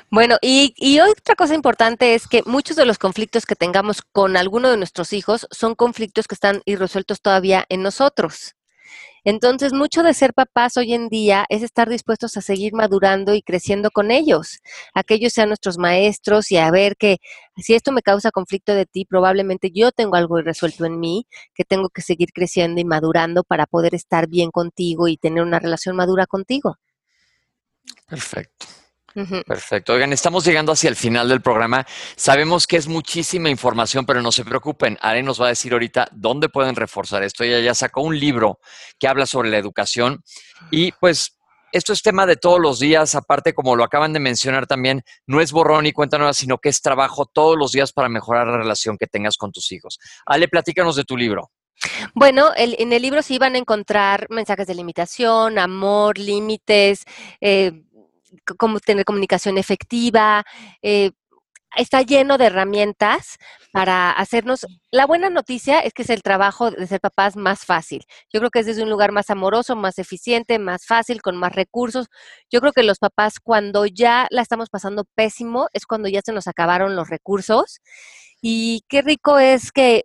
[0.09, 4.35] Bueno, y, y, otra cosa importante es que muchos de los conflictos que tengamos con
[4.35, 8.55] alguno de nuestros hijos son conflictos que están irresueltos todavía en nosotros.
[9.29, 13.41] Entonces, mucho de ser papás hoy en día es estar dispuestos a seguir madurando y
[13.41, 14.59] creciendo con ellos,
[14.93, 17.17] a que ellos sean nuestros maestros y a ver que
[17.57, 21.65] si esto me causa conflicto de ti, probablemente yo tengo algo irresuelto en mí, que
[21.65, 25.97] tengo que seguir creciendo y madurando para poder estar bien contigo y tener una relación
[25.97, 26.77] madura contigo.
[28.07, 28.76] Perfecto.
[29.45, 29.93] Perfecto.
[29.93, 31.85] Oigan, estamos llegando hacia el final del programa.
[32.15, 34.97] Sabemos que es muchísima información, pero no se preocupen.
[35.01, 37.43] Are nos va a decir ahorita dónde pueden reforzar esto.
[37.43, 38.59] Ella ya sacó un libro
[38.99, 40.23] que habla sobre la educación
[40.69, 41.37] y pues
[41.71, 45.41] esto es tema de todos los días, aparte como lo acaban de mencionar también, no
[45.41, 48.57] es borrón y cuenta nueva, sino que es trabajo todos los días para mejorar la
[48.57, 49.99] relación que tengas con tus hijos.
[50.25, 51.51] Ale, platícanos de tu libro.
[52.15, 57.05] Bueno, en el libro sí van a encontrar mensajes de limitación, amor, límites,
[57.39, 57.83] eh,
[58.57, 60.43] cómo tener comunicación efectiva.
[60.81, 61.11] Eh,
[61.75, 63.37] está lleno de herramientas
[63.71, 64.65] para hacernos.
[64.91, 68.05] La buena noticia es que es el trabajo de ser papás más fácil.
[68.31, 71.53] Yo creo que es desde un lugar más amoroso, más eficiente, más fácil, con más
[71.53, 72.07] recursos.
[72.51, 76.33] Yo creo que los papás cuando ya la estamos pasando pésimo es cuando ya se
[76.33, 77.79] nos acabaron los recursos.
[78.41, 80.03] Y qué rico es que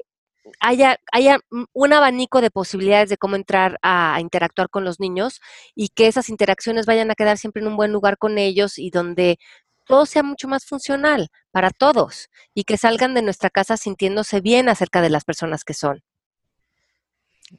[0.60, 1.38] haya, haya
[1.72, 5.40] un abanico de posibilidades de cómo entrar a, interactuar con los niños
[5.74, 8.90] y que esas interacciones vayan a quedar siempre en un buen lugar con ellos y
[8.90, 9.38] donde
[9.86, 14.68] todo sea mucho más funcional para todos y que salgan de nuestra casa sintiéndose bien
[14.68, 16.02] acerca de las personas que son.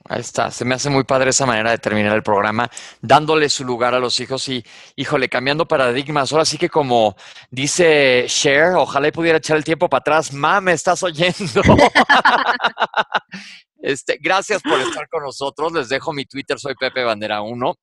[0.05, 2.69] Ahí está, se me hace muy padre esa manera de terminar el programa,
[3.01, 4.63] dándole su lugar a los hijos y,
[4.97, 6.31] híjole, cambiando paradigmas.
[6.31, 7.15] Ahora sí que como
[7.49, 10.33] dice Cher, ojalá pudiera echar el tiempo para atrás.
[10.33, 11.63] Ma, me estás oyendo.
[13.81, 15.71] este, gracias por estar con nosotros.
[15.71, 17.75] Les dejo mi Twitter, soy Pepe Bandera 1.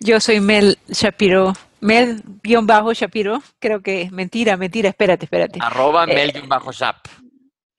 [0.00, 1.54] Yo soy Mel Shapiro.
[1.80, 3.42] Mel-Shapiro.
[3.58, 5.58] Creo que mentira, mentira, espérate, espérate.
[5.62, 6.96] Arroba eh, Mel-Shap.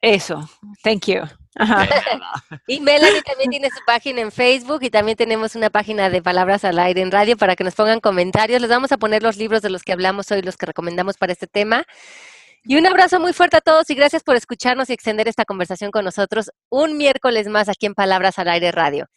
[0.02, 0.48] Eso,
[0.84, 1.24] thank you.
[2.68, 6.64] Y Melanie también tiene su página en Facebook y también tenemos una página de Palabras
[6.66, 8.62] al Aire en radio para que nos pongan comentarios.
[8.62, 11.34] Les vamos a poner los libros de los que hablamos hoy, los que recomendamos para
[11.34, 11.86] este tema.
[12.64, 15.90] Y un abrazo muy fuerte a todos y gracias por escucharnos y extender esta conversación
[15.90, 19.08] con nosotros un miércoles más aquí en Palabras al Aire Radio.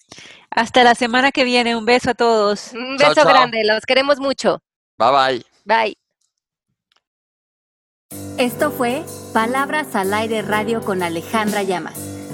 [0.51, 1.75] Hasta la semana que viene.
[1.75, 2.73] Un beso a todos.
[2.73, 3.65] Un beso grande.
[3.65, 4.63] Los queremos mucho.
[4.99, 5.47] Bye bye.
[5.65, 5.97] Bye.
[8.39, 12.10] Esto fue Palabras al Aire Radio con Alejandra Llamas.